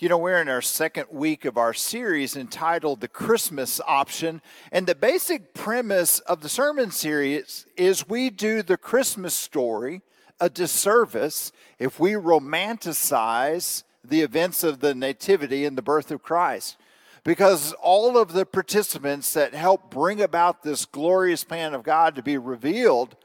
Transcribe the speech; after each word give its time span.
You 0.00 0.08
know, 0.08 0.18
we're 0.18 0.40
in 0.40 0.48
our 0.48 0.62
second 0.62 1.06
week 1.10 1.44
of 1.44 1.56
our 1.56 1.74
series 1.74 2.36
entitled 2.36 3.00
The 3.00 3.08
Christmas 3.08 3.80
Option. 3.84 4.40
And 4.70 4.86
the 4.86 4.94
basic 4.94 5.54
premise 5.54 6.20
of 6.20 6.40
the 6.40 6.48
sermon 6.48 6.92
series 6.92 7.66
is 7.76 8.08
we 8.08 8.30
do 8.30 8.62
the 8.62 8.76
Christmas 8.76 9.34
story 9.34 10.02
a 10.38 10.48
disservice 10.48 11.50
if 11.80 11.98
we 11.98 12.12
romanticize 12.12 13.82
the 14.04 14.20
events 14.20 14.62
of 14.62 14.78
the 14.78 14.94
Nativity 14.94 15.64
and 15.64 15.76
the 15.76 15.82
birth 15.82 16.12
of 16.12 16.22
Christ. 16.22 16.76
Because 17.24 17.72
all 17.82 18.16
of 18.16 18.34
the 18.34 18.46
participants 18.46 19.34
that 19.34 19.52
help 19.52 19.90
bring 19.90 20.20
about 20.20 20.62
this 20.62 20.86
glorious 20.86 21.42
plan 21.42 21.74
of 21.74 21.82
God 21.82 22.14
to 22.14 22.22
be 22.22 22.38
revealed 22.38 23.16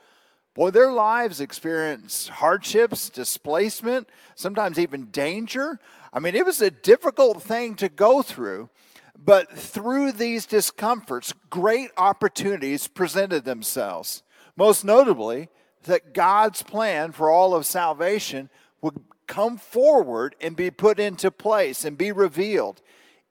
Boy, 0.54 0.70
their 0.70 0.92
lives 0.92 1.42
experience 1.42 2.28
hardships, 2.28 3.10
displacement, 3.10 4.08
sometimes 4.36 4.78
even 4.78 5.06
danger. 5.06 5.80
I 6.14 6.20
mean, 6.20 6.36
it 6.36 6.46
was 6.46 6.62
a 6.62 6.70
difficult 6.70 7.42
thing 7.42 7.74
to 7.76 7.90
go 7.90 8.22
through, 8.22 8.70
but 9.18 9.52
through 9.52 10.12
these 10.12 10.46
discomforts, 10.46 11.34
great 11.50 11.90
opportunities 11.98 12.88
presented 12.88 13.46
themselves. 13.46 14.22
Most 14.56 14.86
notably, 14.86 15.50
that 15.84 16.14
God's 16.14 16.62
plan 16.62 17.12
for 17.12 17.32
all 17.32 17.56
of 17.56 17.66
salvation 17.66 18.50
would 18.82 19.02
come 19.26 19.58
forward 19.58 20.36
and 20.40 20.56
be 20.56 20.70
put 20.70 21.00
into 21.00 21.32
place 21.32 21.84
and 21.84 21.98
be 21.98 22.12
revealed 22.12 22.82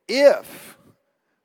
if 0.09 0.77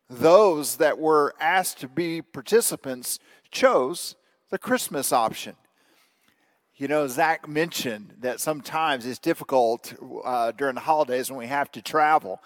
those 0.10 0.78
that 0.78 0.98
were 0.98 1.36
asked 1.40 1.80
to 1.80 1.88
be 1.88 2.22
participants 2.22 3.20
chose 3.52 4.16
the 4.50 4.58
Christmas 4.58 5.14
option. 5.14 5.56
You 6.80 6.88
know, 6.88 7.08
Zach 7.08 7.48
mentioned 7.50 8.14
that 8.20 8.40
sometimes 8.40 9.08
it's 9.08 9.18
difficult 9.18 9.96
uh, 10.24 10.52
during 10.52 10.76
the 10.76 10.82
holidays 10.82 11.32
when 11.32 11.40
we 11.40 11.48
have 11.48 11.72
to 11.72 11.82
travel. 11.82 12.40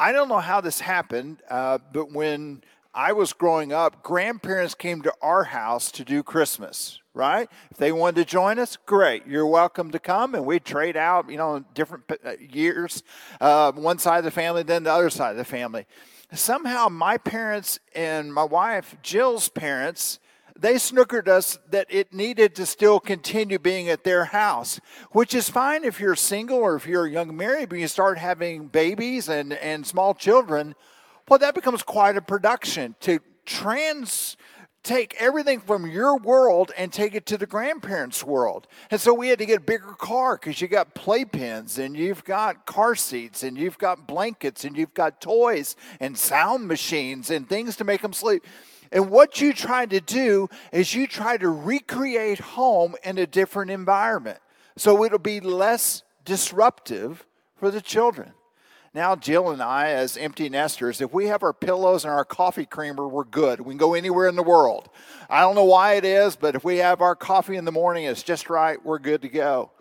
I 0.00 0.10
don't 0.10 0.30
know 0.30 0.38
how 0.38 0.62
this 0.62 0.80
happened, 0.80 1.42
uh, 1.50 1.76
but 1.92 2.10
when 2.10 2.64
I 2.94 3.12
was 3.12 3.34
growing 3.34 3.74
up, 3.74 4.02
grandparents 4.02 4.74
came 4.74 5.02
to 5.02 5.12
our 5.20 5.44
house 5.44 5.92
to 5.92 6.04
do 6.04 6.22
Christmas, 6.22 6.98
right? 7.12 7.46
If 7.70 7.76
they 7.76 7.92
wanted 7.92 8.22
to 8.22 8.24
join 8.24 8.58
us, 8.58 8.78
great. 8.86 9.26
You're 9.26 9.46
welcome 9.46 9.90
to 9.90 9.98
come, 9.98 10.34
and 10.34 10.46
we'd 10.46 10.64
trade 10.64 10.96
out, 10.96 11.28
you 11.28 11.36
know, 11.36 11.62
different 11.74 12.04
uh, 12.24 12.36
years, 12.40 13.02
uh, 13.38 13.72
one 13.72 13.98
side 13.98 14.16
of 14.16 14.24
the 14.24 14.30
family, 14.30 14.62
then 14.62 14.84
the 14.84 14.92
other 14.92 15.10
side 15.10 15.32
of 15.32 15.36
the 15.36 15.44
family. 15.44 15.84
Somehow, 16.32 16.88
my 16.88 17.18
parents 17.18 17.78
and 17.94 18.32
my 18.32 18.44
wife, 18.44 18.96
Jill's 19.02 19.50
parents, 19.50 20.20
they 20.58 20.74
snookered 20.74 21.26
us 21.26 21.58
that 21.70 21.86
it 21.90 22.14
needed 22.14 22.54
to 22.54 22.66
still 22.66 23.00
continue 23.00 23.58
being 23.58 23.88
at 23.88 24.04
their 24.04 24.26
house, 24.26 24.80
which 25.10 25.34
is 25.34 25.50
fine 25.50 25.84
if 25.84 25.98
you're 25.98 26.14
single 26.14 26.58
or 26.58 26.76
if 26.76 26.86
you're 26.86 27.06
young 27.06 27.36
married, 27.36 27.68
but 27.68 27.78
you 27.78 27.88
start 27.88 28.18
having 28.18 28.68
babies 28.68 29.28
and, 29.28 29.52
and 29.54 29.86
small 29.86 30.14
children, 30.14 30.74
well, 31.28 31.38
that 31.38 31.54
becomes 31.54 31.82
quite 31.82 32.16
a 32.16 32.22
production 32.22 32.94
to 33.00 33.18
trans 33.44 34.36
take 34.84 35.16
everything 35.18 35.58
from 35.58 35.90
your 35.90 36.16
world 36.18 36.70
and 36.76 36.92
take 36.92 37.14
it 37.14 37.24
to 37.24 37.38
the 37.38 37.46
grandparents' 37.46 38.22
world. 38.22 38.68
And 38.90 39.00
so 39.00 39.14
we 39.14 39.28
had 39.28 39.38
to 39.38 39.46
get 39.46 39.58
a 39.58 39.62
bigger 39.62 39.94
car 39.98 40.36
because 40.36 40.60
you 40.60 40.68
got 40.68 40.94
playpens 40.94 41.78
and 41.78 41.96
you've 41.96 42.22
got 42.22 42.66
car 42.66 42.94
seats 42.94 43.42
and 43.42 43.56
you've 43.56 43.78
got 43.78 44.06
blankets 44.06 44.62
and 44.62 44.76
you've 44.76 44.92
got 44.92 45.22
toys 45.22 45.74
and 46.00 46.16
sound 46.16 46.68
machines 46.68 47.30
and 47.30 47.48
things 47.48 47.76
to 47.76 47.84
make 47.84 48.02
them 48.02 48.12
sleep. 48.12 48.44
And 48.94 49.10
what 49.10 49.40
you 49.40 49.52
try 49.52 49.86
to 49.86 50.00
do 50.00 50.48
is 50.72 50.94
you 50.94 51.08
try 51.08 51.36
to 51.36 51.48
recreate 51.48 52.38
home 52.38 52.94
in 53.02 53.18
a 53.18 53.26
different 53.26 53.72
environment. 53.72 54.38
So 54.76 55.04
it'll 55.04 55.18
be 55.18 55.40
less 55.40 56.04
disruptive 56.24 57.26
for 57.56 57.72
the 57.72 57.80
children. 57.80 58.32
Now, 58.94 59.16
Jill 59.16 59.50
and 59.50 59.60
I, 59.60 59.88
as 59.88 60.16
empty 60.16 60.48
nesters, 60.48 61.00
if 61.00 61.12
we 61.12 61.26
have 61.26 61.42
our 61.42 61.52
pillows 61.52 62.04
and 62.04 62.14
our 62.14 62.24
coffee 62.24 62.66
creamer, 62.66 63.08
we're 63.08 63.24
good. 63.24 63.60
We 63.60 63.72
can 63.72 63.78
go 63.78 63.94
anywhere 63.94 64.28
in 64.28 64.36
the 64.36 64.44
world. 64.44 64.88
I 65.28 65.40
don't 65.40 65.56
know 65.56 65.64
why 65.64 65.94
it 65.94 66.04
is, 66.04 66.36
but 66.36 66.54
if 66.54 66.62
we 66.62 66.76
have 66.76 67.00
our 67.00 67.16
coffee 67.16 67.56
in 67.56 67.64
the 67.64 67.72
morning, 67.72 68.04
it's 68.04 68.22
just 68.22 68.48
right, 68.48 68.82
we're 68.84 69.00
good 69.00 69.22
to 69.22 69.28
go. 69.28 69.72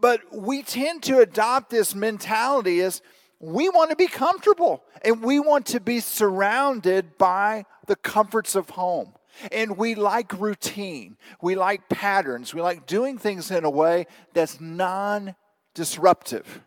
But 0.00 0.20
we 0.32 0.62
tend 0.62 1.02
to 1.04 1.18
adopt 1.18 1.68
this 1.68 1.94
mentality 1.94 2.80
as 2.80 3.02
we 3.38 3.68
want 3.68 3.90
to 3.90 3.96
be 3.96 4.06
comfortable 4.06 4.82
and 5.04 5.22
we 5.22 5.40
want 5.40 5.66
to 5.66 5.80
be 5.80 6.00
surrounded 6.00 7.18
by 7.18 7.66
the 7.86 7.96
comforts 7.96 8.54
of 8.54 8.70
home. 8.70 9.12
And 9.52 9.76
we 9.76 9.94
like 9.94 10.32
routine, 10.40 11.18
we 11.42 11.56
like 11.56 11.88
patterns, 11.90 12.54
we 12.54 12.62
like 12.62 12.86
doing 12.86 13.18
things 13.18 13.50
in 13.50 13.64
a 13.64 13.70
way 13.70 14.06
that's 14.32 14.60
non 14.60 15.34
disruptive. 15.74 16.62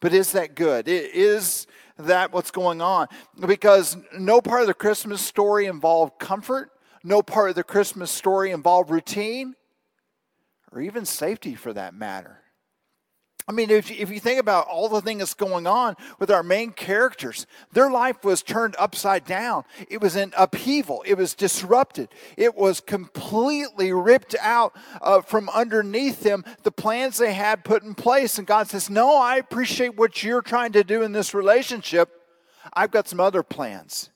But 0.00 0.14
is 0.14 0.32
that 0.32 0.54
good? 0.54 0.86
Is 0.86 1.66
that 1.98 2.32
what's 2.32 2.50
going 2.50 2.80
on? 2.80 3.08
Because 3.44 3.96
no 4.16 4.40
part 4.40 4.60
of 4.60 4.66
the 4.68 4.74
Christmas 4.74 5.20
story 5.20 5.66
involved 5.66 6.18
comfort, 6.20 6.70
no 7.02 7.22
part 7.22 7.48
of 7.48 7.56
the 7.56 7.64
Christmas 7.64 8.10
story 8.10 8.50
involved 8.52 8.90
routine, 8.90 9.54
or 10.70 10.80
even 10.80 11.04
safety 11.04 11.54
for 11.54 11.72
that 11.72 11.94
matter. 11.94 12.42
I 13.48 13.52
mean, 13.52 13.70
if, 13.70 13.92
if 13.92 14.10
you 14.10 14.18
think 14.18 14.40
about 14.40 14.66
all 14.66 14.88
the 14.88 15.00
things 15.00 15.32
going 15.34 15.68
on 15.68 15.94
with 16.18 16.32
our 16.32 16.42
main 16.42 16.72
characters, 16.72 17.46
their 17.72 17.88
life 17.88 18.24
was 18.24 18.42
turned 18.42 18.74
upside 18.76 19.24
down. 19.24 19.62
It 19.88 20.00
was 20.00 20.16
in 20.16 20.32
upheaval. 20.36 21.04
It 21.06 21.14
was 21.14 21.34
disrupted. 21.34 22.08
It 22.36 22.56
was 22.56 22.80
completely 22.80 23.92
ripped 23.92 24.34
out 24.40 24.74
uh, 25.00 25.20
from 25.20 25.48
underneath 25.50 26.24
them, 26.24 26.44
the 26.64 26.72
plans 26.72 27.18
they 27.18 27.34
had 27.34 27.62
put 27.62 27.84
in 27.84 27.94
place. 27.94 28.36
And 28.36 28.48
God 28.48 28.68
says, 28.68 28.90
No, 28.90 29.16
I 29.16 29.36
appreciate 29.36 29.96
what 29.96 30.24
you're 30.24 30.42
trying 30.42 30.72
to 30.72 30.82
do 30.82 31.02
in 31.02 31.12
this 31.12 31.32
relationship. 31.32 32.10
I've 32.72 32.90
got 32.90 33.06
some 33.06 33.20
other 33.20 33.44
plans. 33.44 34.10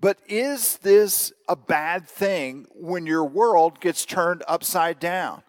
But 0.00 0.18
is 0.26 0.78
this 0.78 1.32
a 1.48 1.54
bad 1.54 2.08
thing 2.08 2.66
when 2.74 3.06
your 3.06 3.24
world 3.24 3.80
gets 3.80 4.04
turned 4.04 4.42
upside 4.48 4.98
down? 4.98 5.44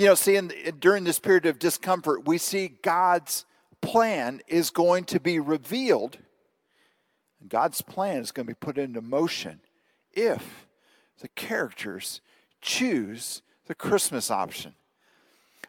You 0.00 0.06
know, 0.06 0.14
seeing 0.14 0.50
during 0.78 1.04
this 1.04 1.18
period 1.18 1.44
of 1.44 1.58
discomfort, 1.58 2.26
we 2.26 2.38
see 2.38 2.68
God's 2.68 3.44
plan 3.82 4.40
is 4.48 4.70
going 4.70 5.04
to 5.04 5.20
be 5.20 5.38
revealed. 5.38 6.16
God's 7.46 7.82
plan 7.82 8.22
is 8.22 8.32
going 8.32 8.46
to 8.46 8.50
be 8.50 8.58
put 8.58 8.78
into 8.78 9.02
motion 9.02 9.60
if 10.14 10.66
the 11.20 11.28
characters 11.28 12.22
choose 12.62 13.42
the 13.66 13.74
Christmas 13.74 14.30
option. 14.30 14.72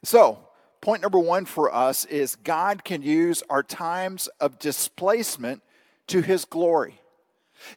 So, 0.01 0.39
point 0.79 1.01
number 1.01 1.19
one 1.19 1.43
for 1.43 1.69
us 1.69 2.05
is 2.05 2.37
God 2.37 2.85
can 2.85 3.01
use 3.01 3.43
our 3.49 3.63
times 3.63 4.29
of 4.39 4.59
displacement 4.59 5.61
to 6.07 6.21
his 6.21 6.45
glory. 6.45 7.01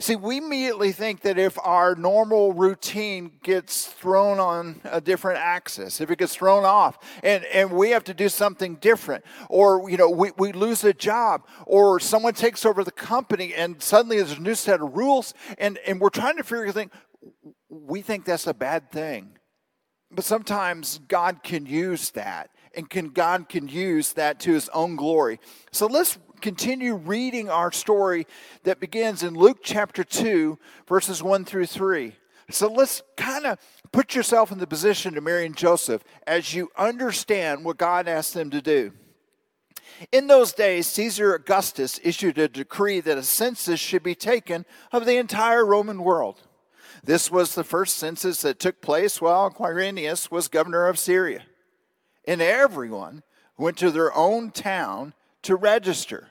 See, 0.00 0.16
we 0.16 0.38
immediately 0.38 0.92
think 0.92 1.20
that 1.22 1.38
if 1.38 1.58
our 1.62 1.94
normal 1.94 2.52
routine 2.52 3.32
gets 3.42 3.86
thrown 3.86 4.38
on 4.38 4.80
a 4.84 5.00
different 5.00 5.38
axis, 5.38 6.00
if 6.00 6.10
it 6.10 6.18
gets 6.18 6.34
thrown 6.34 6.64
off, 6.64 6.98
and, 7.22 7.44
and 7.46 7.70
we 7.70 7.90
have 7.90 8.04
to 8.04 8.14
do 8.14 8.28
something 8.28 8.76
different, 8.76 9.24
or 9.48 9.88
you 9.88 9.96
know, 9.96 10.10
we, 10.10 10.32
we 10.38 10.52
lose 10.52 10.84
a 10.84 10.92
job, 10.92 11.46
or 11.66 12.00
someone 12.00 12.34
takes 12.34 12.64
over 12.64 12.82
the 12.82 12.90
company 12.90 13.54
and 13.54 13.82
suddenly 13.82 14.16
there's 14.16 14.38
a 14.38 14.40
new 14.40 14.54
set 14.54 14.80
of 14.80 14.96
rules, 14.96 15.34
and, 15.58 15.78
and 15.86 16.00
we're 16.00 16.08
trying 16.10 16.36
to 16.36 16.42
figure 16.42 16.66
out, 16.66 16.90
we 17.68 18.02
think 18.02 18.24
that's 18.24 18.46
a 18.46 18.54
bad 18.54 18.90
thing. 18.90 19.38
But 20.10 20.24
sometimes 20.24 21.00
God 21.08 21.42
can 21.42 21.66
use 21.66 22.10
that, 22.12 22.50
and 22.76 22.88
can 22.88 23.08
God 23.08 23.48
can 23.48 23.68
use 23.68 24.12
that 24.12 24.38
to 24.40 24.52
his 24.52 24.68
own 24.68 24.96
glory. 24.96 25.40
So 25.72 25.86
let's 25.86 26.18
continue 26.44 26.94
reading 26.94 27.48
our 27.48 27.72
story 27.72 28.26
that 28.64 28.78
begins 28.78 29.22
in 29.22 29.32
Luke 29.32 29.60
chapter 29.62 30.04
2, 30.04 30.58
verses 30.86 31.22
1 31.22 31.46
through 31.46 31.64
3. 31.64 32.14
So 32.50 32.70
let's 32.70 33.00
kind 33.16 33.46
of 33.46 33.58
put 33.92 34.14
yourself 34.14 34.52
in 34.52 34.58
the 34.58 34.66
position 34.66 35.16
of 35.16 35.24
Mary 35.24 35.46
and 35.46 35.56
Joseph 35.56 36.04
as 36.26 36.52
you 36.52 36.70
understand 36.76 37.64
what 37.64 37.78
God 37.78 38.06
asked 38.06 38.34
them 38.34 38.50
to 38.50 38.60
do. 38.60 38.92
In 40.12 40.26
those 40.26 40.52
days, 40.52 40.86
Caesar 40.88 41.34
Augustus 41.34 41.98
issued 42.04 42.36
a 42.36 42.46
decree 42.46 43.00
that 43.00 43.16
a 43.16 43.22
census 43.22 43.80
should 43.80 44.02
be 44.02 44.14
taken 44.14 44.66
of 44.92 45.06
the 45.06 45.16
entire 45.16 45.64
Roman 45.64 46.02
world. 46.02 46.42
This 47.02 47.30
was 47.30 47.54
the 47.54 47.64
first 47.64 47.96
census 47.96 48.42
that 48.42 48.60
took 48.60 48.82
place 48.82 49.18
while 49.18 49.50
Quirinius 49.50 50.30
was 50.30 50.48
governor 50.48 50.88
of 50.88 50.98
Syria. 50.98 51.44
And 52.28 52.42
everyone 52.42 53.22
went 53.56 53.78
to 53.78 53.90
their 53.90 54.14
own 54.14 54.50
town 54.50 55.14
to 55.44 55.56
register. 55.56 56.28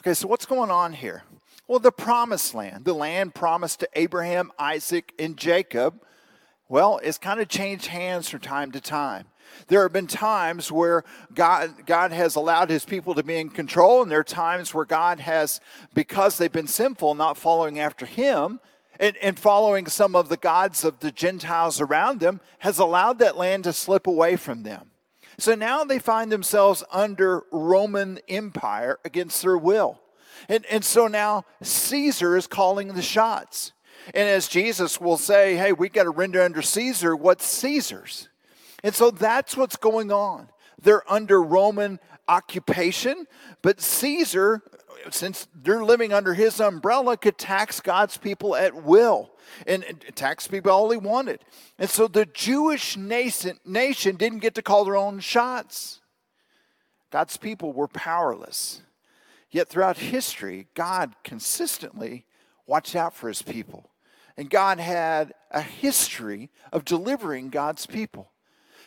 Okay, 0.00 0.14
so 0.14 0.28
what's 0.28 0.46
going 0.46 0.70
on 0.70 0.92
here? 0.92 1.24
Well, 1.66 1.80
the 1.80 1.90
promised 1.90 2.54
land, 2.54 2.84
the 2.84 2.94
land 2.94 3.34
promised 3.34 3.80
to 3.80 3.88
Abraham, 3.94 4.52
Isaac, 4.58 5.12
and 5.18 5.36
Jacob, 5.36 6.02
well, 6.68 7.00
it's 7.02 7.18
kind 7.18 7.40
of 7.40 7.48
changed 7.48 7.86
hands 7.86 8.28
from 8.28 8.40
time 8.40 8.70
to 8.72 8.80
time. 8.80 9.26
There 9.66 9.82
have 9.82 9.92
been 9.92 10.06
times 10.06 10.70
where 10.70 11.02
God, 11.34 11.86
God 11.86 12.12
has 12.12 12.36
allowed 12.36 12.70
his 12.70 12.84
people 12.84 13.14
to 13.14 13.22
be 13.22 13.38
in 13.38 13.48
control, 13.48 14.02
and 14.02 14.10
there 14.10 14.20
are 14.20 14.24
times 14.24 14.72
where 14.72 14.84
God 14.84 15.18
has, 15.20 15.60
because 15.94 16.38
they've 16.38 16.52
been 16.52 16.68
sinful, 16.68 17.14
not 17.14 17.36
following 17.36 17.80
after 17.80 18.06
him, 18.06 18.60
and, 19.00 19.16
and 19.16 19.38
following 19.38 19.86
some 19.86 20.14
of 20.14 20.28
the 20.28 20.36
gods 20.36 20.84
of 20.84 21.00
the 21.00 21.10
Gentiles 21.10 21.80
around 21.80 22.20
them, 22.20 22.40
has 22.60 22.78
allowed 22.78 23.18
that 23.18 23.36
land 23.36 23.64
to 23.64 23.72
slip 23.72 24.06
away 24.06 24.36
from 24.36 24.62
them. 24.62 24.90
So 25.38 25.54
now 25.54 25.84
they 25.84 25.98
find 25.98 26.32
themselves 26.32 26.82
under 26.90 27.44
Roman 27.52 28.18
Empire 28.28 28.98
against 29.04 29.42
their 29.42 29.56
will. 29.56 30.00
And, 30.48 30.66
and 30.66 30.84
so 30.84 31.06
now 31.06 31.44
Caesar 31.62 32.36
is 32.36 32.46
calling 32.46 32.88
the 32.88 33.02
shots. 33.02 33.72
And 34.14 34.28
as 34.28 34.48
Jesus 34.48 35.00
will 35.00 35.16
say, 35.16 35.56
hey, 35.56 35.72
we 35.72 35.88
got 35.88 36.04
to 36.04 36.10
render 36.10 36.42
under 36.42 36.62
Caesar 36.62 37.14
what's 37.14 37.46
Caesar's. 37.46 38.28
And 38.82 38.94
so 38.94 39.10
that's 39.10 39.56
what's 39.56 39.76
going 39.76 40.10
on. 40.10 40.48
They're 40.80 41.10
under 41.10 41.42
Roman 41.42 41.98
occupation, 42.28 43.26
but 43.62 43.80
Caesar, 43.80 44.62
since 45.10 45.48
they're 45.54 45.84
living 45.84 46.12
under 46.12 46.34
his 46.34 46.60
umbrella, 46.60 47.16
could 47.16 47.38
tax 47.38 47.80
God's 47.80 48.16
people 48.16 48.54
at 48.56 48.74
will 48.74 49.30
and, 49.66 49.84
tax 50.14 50.46
people 50.46 50.70
all 50.70 50.90
he 50.90 50.98
wanted. 50.98 51.40
And 51.78 51.88
so 51.88 52.08
the 52.08 52.26
Jewish 52.26 52.96
nation, 52.96 53.58
nation 53.64 54.16
didn't 54.16 54.40
get 54.40 54.54
to 54.56 54.62
call 54.62 54.84
their 54.84 54.96
own 54.96 55.20
shots. 55.20 56.00
God's 57.10 57.36
people 57.36 57.72
were 57.72 57.88
powerless. 57.88 58.82
Yet 59.50 59.68
throughout 59.68 59.96
history, 59.96 60.66
God 60.74 61.14
consistently 61.24 62.26
watched 62.66 62.94
out 62.94 63.14
for 63.14 63.28
his 63.28 63.42
people. 63.42 63.90
And 64.36 64.50
God 64.50 64.78
had 64.78 65.32
a 65.50 65.62
history 65.62 66.50
of 66.72 66.84
delivering 66.84 67.48
God's 67.48 67.86
people. 67.86 68.30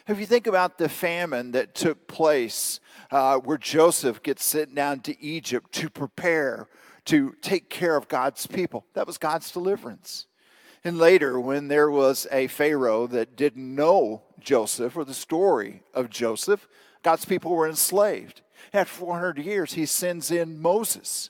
If 0.08 0.20
you 0.20 0.26
think 0.26 0.48
about 0.48 0.78
the 0.78 0.90
famine 0.90 1.52
that 1.52 1.76
took 1.76 2.08
place 2.08 2.80
uh, 3.12 3.38
where 3.38 3.58
Joseph 3.58 4.24
gets 4.24 4.44
sent 4.44 4.74
down 4.74 5.02
to 5.02 5.22
Egypt 5.24 5.72
to 5.74 5.90
prepare 5.90 6.68
to 7.06 7.36
take 7.42 7.70
care 7.70 7.96
of 7.96 8.08
God's 8.08 8.48
people, 8.48 8.86
that 8.94 9.08
was 9.08 9.18
God's 9.18 9.52
deliverance. 9.52 10.28
And 10.84 10.98
later, 10.98 11.40
when 11.40 11.68
there 11.68 11.92
was 11.92 12.28
a 12.32 12.48
Pharaoh 12.48 13.08
that 13.08 13.36
didn't 13.36 13.76
know 13.76 14.24
Joseph 14.40 14.98
or 14.98 15.06
the 15.06 15.14
story 15.14 15.84
of 15.94 16.10
Joseph, 16.10 16.68
God's 17.04 17.26
people 17.26 17.52
were 17.52 17.68
enslaved. 17.68 18.42
After 18.74 18.94
400 19.00 19.40
years, 19.40 19.74
he 19.74 19.86
sends 19.86 20.32
in 20.32 20.60
Moses. 20.62 21.30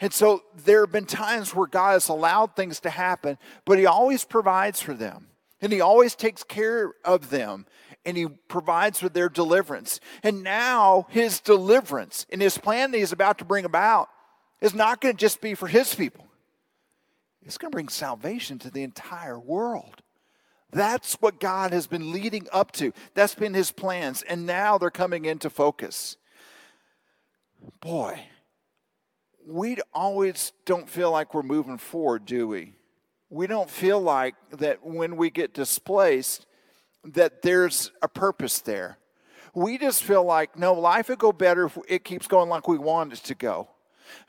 And 0.00 0.12
so 0.12 0.42
there 0.54 0.82
have 0.82 0.92
been 0.92 1.06
times 1.06 1.54
where 1.54 1.66
God 1.66 1.92
has 1.92 2.08
allowed 2.08 2.54
things 2.54 2.80
to 2.80 2.90
happen, 2.90 3.38
but 3.64 3.78
he 3.78 3.86
always 3.86 4.24
provides 4.24 4.80
for 4.80 4.94
them. 4.94 5.28
And 5.60 5.72
he 5.72 5.80
always 5.80 6.14
takes 6.14 6.42
care 6.42 6.92
of 7.04 7.30
them 7.30 7.66
and 8.04 8.16
he 8.16 8.26
provides 8.26 9.00
for 9.00 9.08
their 9.08 9.28
deliverance. 9.28 10.00
And 10.22 10.42
now 10.42 11.06
his 11.10 11.40
deliverance 11.40 12.26
and 12.30 12.40
his 12.40 12.58
plan 12.58 12.90
that 12.90 12.98
he's 12.98 13.12
about 13.12 13.38
to 13.38 13.44
bring 13.44 13.64
about 13.64 14.08
is 14.60 14.74
not 14.74 15.00
going 15.00 15.14
to 15.14 15.20
just 15.20 15.40
be 15.40 15.54
for 15.54 15.66
his 15.66 15.94
people, 15.94 16.26
it's 17.42 17.58
going 17.58 17.70
to 17.70 17.76
bring 17.76 17.88
salvation 17.88 18.58
to 18.60 18.70
the 18.70 18.82
entire 18.82 19.38
world. 19.38 20.02
That's 20.70 21.14
what 21.14 21.38
God 21.38 21.72
has 21.72 21.86
been 21.86 22.10
leading 22.10 22.48
up 22.52 22.72
to. 22.72 22.92
That's 23.14 23.36
been 23.36 23.54
his 23.54 23.70
plans. 23.70 24.22
And 24.22 24.44
now 24.44 24.76
they're 24.76 24.90
coming 24.90 25.24
into 25.24 25.48
focus. 25.48 26.16
Boy, 27.80 28.20
we 29.46 29.76
always 29.92 30.52
don't 30.64 30.88
feel 30.88 31.12
like 31.12 31.32
we're 31.32 31.42
moving 31.42 31.78
forward, 31.78 32.26
do 32.26 32.48
we? 32.48 32.72
We 33.30 33.46
don't 33.46 33.70
feel 33.70 34.00
like 34.00 34.34
that 34.50 34.84
when 34.84 35.16
we 35.16 35.30
get 35.30 35.54
displaced, 35.54 36.46
that 37.04 37.42
there's 37.42 37.90
a 38.02 38.08
purpose 38.08 38.60
there. 38.60 38.98
We 39.54 39.78
just 39.78 40.02
feel 40.02 40.24
like, 40.24 40.58
no, 40.58 40.74
life 40.74 41.08
would 41.08 41.18
go 41.18 41.32
better 41.32 41.66
if 41.66 41.78
it 41.88 42.04
keeps 42.04 42.26
going 42.26 42.48
like 42.48 42.66
we 42.66 42.78
want 42.78 43.12
it 43.12 43.18
to 43.24 43.34
go. 43.34 43.68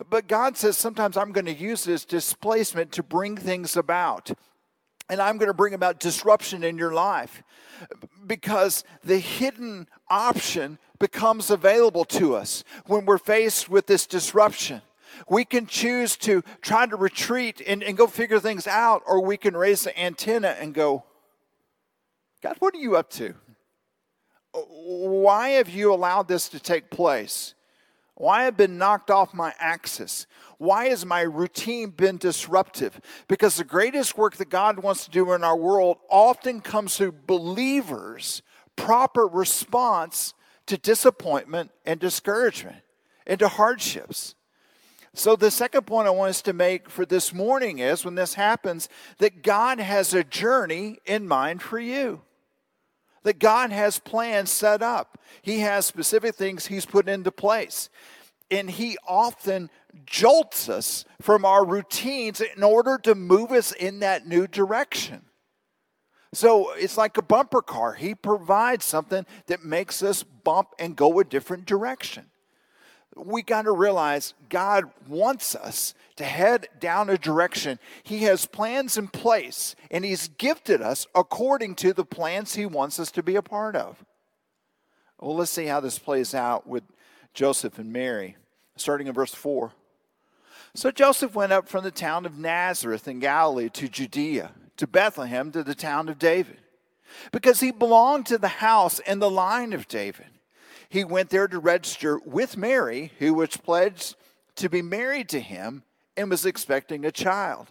But 0.09 0.27
God 0.27 0.57
says 0.57 0.77
sometimes 0.77 1.17
I'm 1.17 1.31
going 1.31 1.45
to 1.45 1.53
use 1.53 1.83
this 1.83 2.05
displacement 2.05 2.91
to 2.93 3.03
bring 3.03 3.35
things 3.35 3.75
about. 3.75 4.31
And 5.09 5.21
I'm 5.21 5.37
going 5.37 5.49
to 5.49 5.53
bring 5.53 5.73
about 5.73 5.99
disruption 5.99 6.63
in 6.63 6.77
your 6.77 6.93
life 6.93 7.43
because 8.25 8.83
the 9.03 9.19
hidden 9.19 9.87
option 10.09 10.79
becomes 10.97 11.51
available 11.51 12.05
to 12.05 12.35
us 12.35 12.63
when 12.87 13.05
we're 13.05 13.17
faced 13.17 13.69
with 13.69 13.85
this 13.85 14.07
disruption. 14.07 14.81
We 15.29 15.45
can 15.45 15.67
choose 15.67 16.15
to 16.17 16.43
try 16.61 16.85
to 16.87 16.95
retreat 16.95 17.61
and, 17.65 17.83
and 17.83 17.95
go 17.95 18.07
figure 18.07 18.39
things 18.39 18.67
out, 18.67 19.03
or 19.05 19.23
we 19.23 19.37
can 19.37 19.55
raise 19.55 19.83
the 19.83 19.97
antenna 19.99 20.55
and 20.59 20.73
go, 20.73 21.03
God, 22.41 22.55
what 22.59 22.75
are 22.75 22.79
you 22.79 22.95
up 22.95 23.09
to? 23.11 23.33
Why 24.53 25.49
have 25.49 25.69
you 25.69 25.93
allowed 25.93 26.27
this 26.27 26.47
to 26.49 26.59
take 26.59 26.89
place? 26.89 27.55
Why 28.15 28.43
have 28.43 28.53
I 28.53 28.57
been 28.57 28.77
knocked 28.77 29.11
off 29.11 29.33
my 29.33 29.53
axis? 29.59 30.25
Why 30.57 30.87
has 30.87 31.05
my 31.05 31.21
routine 31.21 31.89
been 31.89 32.17
disruptive? 32.17 33.01
Because 33.27 33.57
the 33.57 33.65
greatest 33.65 34.17
work 34.17 34.37
that 34.37 34.49
God 34.49 34.79
wants 34.79 35.03
to 35.03 35.11
do 35.11 35.33
in 35.33 35.43
our 35.43 35.57
world 35.57 35.97
often 36.09 36.61
comes 36.61 36.95
through 36.95 37.15
believers' 37.27 38.41
proper 38.77 39.27
response 39.27 40.33
to 40.67 40.77
disappointment 40.77 41.71
and 41.85 41.99
discouragement 41.99 42.77
and 43.27 43.39
to 43.39 43.49
hardships. 43.49 44.35
So, 45.17 45.35
the 45.35 45.51
second 45.51 45.87
point 45.87 46.07
I 46.07 46.11
want 46.11 46.29
us 46.29 46.41
to 46.43 46.53
make 46.53 46.89
for 46.89 47.05
this 47.05 47.33
morning 47.33 47.79
is 47.79 48.03
when 48.03 48.15
this 48.15 48.33
happens, 48.33 48.89
that 49.17 49.43
God 49.43 49.79
has 49.79 50.13
a 50.13 50.23
journey 50.23 50.99
in 51.05 51.27
mind 51.27 51.61
for 51.61 51.79
you 51.79 52.21
that 53.25 53.39
God 53.39 53.71
has 53.71 53.99
plans 53.99 54.51
set 54.51 54.81
up. 54.81 55.19
He 55.41 55.59
has 55.59 55.85
specific 55.85 56.35
things 56.35 56.67
He's 56.67 56.85
put 56.85 57.09
into 57.09 57.31
place. 57.31 57.89
And 58.49 58.69
He 58.69 58.97
often 59.05 59.69
jolts 60.05 60.69
us 60.69 61.05
from 61.21 61.43
our 61.43 61.65
routines 61.65 62.39
in 62.39 62.63
order 62.63 62.97
to 62.99 63.15
move 63.15 63.51
us 63.51 63.71
in 63.71 63.99
that 63.99 64.27
new 64.27 64.47
direction. 64.47 65.23
So 66.33 66.73
it's 66.73 66.97
like 66.97 67.17
a 67.17 67.23
bumper 67.23 67.61
car. 67.61 67.93
He 67.93 68.13
provides 68.13 68.85
something 68.85 69.25
that 69.47 69.65
makes 69.65 70.03
us 70.03 70.21
bump 70.21 70.69
and 70.77 70.95
go 70.95 71.19
a 71.19 71.23
different 71.23 71.65
direction 71.65 72.27
we 73.15 73.41
got 73.41 73.63
to 73.63 73.71
realize 73.71 74.33
God 74.49 74.85
wants 75.07 75.55
us 75.55 75.93
to 76.17 76.23
head 76.23 76.67
down 76.79 77.09
a 77.09 77.17
direction. 77.17 77.79
He 78.03 78.23
has 78.23 78.45
plans 78.45 78.97
in 78.97 79.07
place, 79.07 79.75
and 79.89 80.03
He's 80.03 80.27
gifted 80.27 80.81
us 80.81 81.07
according 81.15 81.75
to 81.75 81.93
the 81.93 82.05
plans 82.05 82.55
He 82.55 82.65
wants 82.65 82.99
us 82.99 83.11
to 83.11 83.23
be 83.23 83.35
a 83.35 83.41
part 83.41 83.75
of. 83.75 84.03
Well, 85.19 85.35
let's 85.35 85.51
see 85.51 85.65
how 85.65 85.79
this 85.79 85.97
plays 85.97 86.35
out 86.35 86.67
with 86.67 86.83
Joseph 87.33 87.79
and 87.79 87.91
Mary, 87.91 88.35
starting 88.75 89.07
in 89.07 89.13
verse 89.13 89.33
4. 89.33 89.71
So 90.73 90.91
Joseph 90.91 91.35
went 91.35 91.53
up 91.53 91.69
from 91.69 91.85
the 91.85 91.91
town 91.91 92.25
of 92.25 92.37
Nazareth 92.37 93.07
in 93.07 93.19
Galilee 93.19 93.69
to 93.69 93.87
Judea, 93.87 94.51
to 94.75 94.87
Bethlehem, 94.87 95.51
to 95.53 95.63
the 95.63 95.75
town 95.75 96.09
of 96.09 96.19
David, 96.19 96.57
because 97.31 97.61
he 97.61 97.71
belonged 97.71 98.25
to 98.25 98.37
the 98.37 98.49
house 98.49 98.99
and 98.99 99.21
the 99.21 99.31
line 99.31 99.71
of 99.71 99.87
David 99.87 100.34
he 100.89 101.03
went 101.03 101.29
there 101.29 101.47
to 101.47 101.59
register 101.59 102.19
with 102.25 102.57
Mary, 102.57 103.11
who 103.19 103.33
was 103.33 103.57
pledged 103.57 104.15
to 104.55 104.69
be 104.69 104.81
married 104.81 105.29
to 105.29 105.39
him 105.39 105.83
and 106.17 106.29
was 106.29 106.45
expecting 106.45 107.05
a 107.05 107.11
child. 107.11 107.67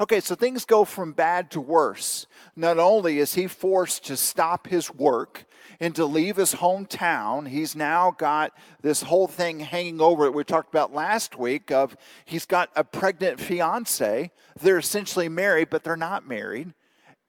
Okay, 0.00 0.20
so 0.20 0.34
things 0.34 0.64
go 0.64 0.84
from 0.84 1.12
bad 1.12 1.50
to 1.52 1.60
worse. 1.60 2.26
Not 2.56 2.78
only 2.78 3.18
is 3.18 3.34
he 3.34 3.46
forced 3.46 4.06
to 4.06 4.16
stop 4.16 4.66
his 4.66 4.92
work 4.92 5.44
and 5.80 5.94
to 5.94 6.04
leave 6.06 6.36
his 6.36 6.54
hometown, 6.54 7.46
he's 7.46 7.76
now 7.76 8.10
got 8.10 8.52
this 8.80 9.02
whole 9.02 9.26
thing 9.26 9.60
hanging 9.60 10.00
over 10.00 10.26
it 10.26 10.34
we 10.34 10.44
talked 10.44 10.70
about 10.72 10.94
last 10.94 11.38
week 11.38 11.70
of 11.70 11.96
he's 12.24 12.46
got 12.46 12.70
a 12.74 12.82
pregnant 12.82 13.38
fiance. 13.38 14.30
They're 14.60 14.78
essentially 14.78 15.28
married, 15.28 15.70
but 15.70 15.84
they're 15.84 15.96
not 15.96 16.26
married. 16.26 16.72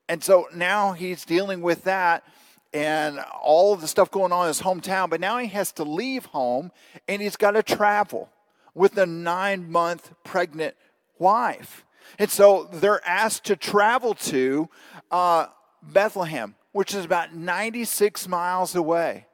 And 0.08 0.24
so 0.24 0.48
now 0.56 0.94
he's 0.94 1.26
dealing 1.26 1.62
with 1.62 1.84
that 1.84 2.24
and 2.74 3.20
all 3.42 3.74
of 3.74 3.82
the 3.82 3.88
stuff 3.88 4.10
going 4.10 4.32
on 4.32 4.46
in 4.46 4.48
his 4.48 4.62
hometown, 4.62 5.10
but 5.10 5.20
now 5.20 5.38
he 5.38 5.48
has 5.48 5.72
to 5.74 5.84
leave 5.84 6.26
home 6.26 6.72
and 7.08 7.22
he's 7.22 7.36
got 7.36 7.52
to 7.52 7.64
travel 7.64 8.30
with 8.74 8.98
a 8.98 9.06
nine 9.06 9.72
month 9.72 10.14
pregnant 10.24 10.76
wife. 11.20 11.86
And 12.20 12.30
so 12.30 12.70
they're 12.72 13.06
asked 13.08 13.46
to 13.46 13.56
travel 13.56 14.14
to 14.16 14.70
uh, 15.12 15.48
Bethlehem, 15.82 16.56
which 16.72 16.94
is 16.94 17.06
about 17.06 17.34
96 17.34 18.28
miles 18.28 18.76
away. 18.76 19.28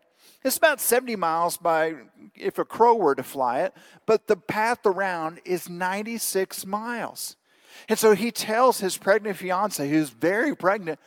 It's 0.43 0.57
about 0.57 0.79
70 0.79 1.15
miles 1.17 1.57
by 1.57 1.95
if 2.35 2.57
a 2.57 2.65
crow 2.65 2.95
were 2.95 3.15
to 3.15 3.23
fly 3.23 3.61
it, 3.61 3.73
but 4.05 4.27
the 4.27 4.37
path 4.37 4.85
around 4.85 5.39
is 5.43 5.69
96 5.69 6.65
miles. 6.65 7.35
And 7.87 7.99
so 7.99 8.15
he 8.15 8.31
tells 8.31 8.79
his 8.79 8.97
pregnant 8.97 9.37
fiance, 9.37 9.87
who's 9.89 10.09
very 10.09 10.55
pregnant, 10.55 10.99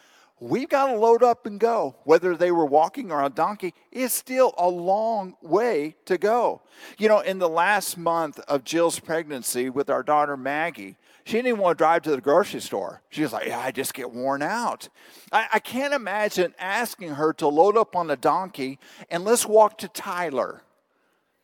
we've 0.42 0.68
got 0.68 0.88
to 0.88 0.98
load 0.98 1.22
up 1.22 1.46
and 1.46 1.60
go. 1.60 1.94
Whether 2.04 2.36
they 2.36 2.50
were 2.50 2.66
walking 2.66 3.12
or 3.12 3.20
on 3.20 3.30
a 3.30 3.34
donkey, 3.34 3.74
is 3.92 4.12
still 4.12 4.54
a 4.58 4.68
long 4.68 5.36
way 5.40 5.94
to 6.06 6.18
go. 6.18 6.62
You 6.98 7.08
know, 7.08 7.20
in 7.20 7.38
the 7.38 7.48
last 7.48 7.96
month 7.96 8.40
of 8.40 8.64
Jill's 8.64 8.98
pregnancy 8.98 9.70
with 9.70 9.88
our 9.88 10.02
daughter 10.02 10.36
Maggie, 10.36 10.96
she 11.24 11.34
didn't 11.34 11.48
even 11.48 11.60
want 11.60 11.78
to 11.78 11.82
drive 11.82 12.02
to 12.02 12.10
the 12.10 12.20
grocery 12.20 12.60
store. 12.60 13.02
She 13.10 13.22
was 13.22 13.32
like, 13.32 13.46
yeah, 13.46 13.60
I 13.60 13.70
just 13.70 13.94
get 13.94 14.10
worn 14.10 14.42
out. 14.42 14.88
I, 15.30 15.46
I 15.54 15.58
can't 15.60 15.94
imagine 15.94 16.54
asking 16.58 17.14
her 17.14 17.32
to 17.34 17.46
load 17.46 17.76
up 17.76 17.94
on 17.94 18.10
a 18.10 18.16
donkey 18.16 18.80
and 19.10 19.24
let's 19.24 19.46
walk 19.46 19.78
to 19.78 19.88
Tyler. 19.88 20.62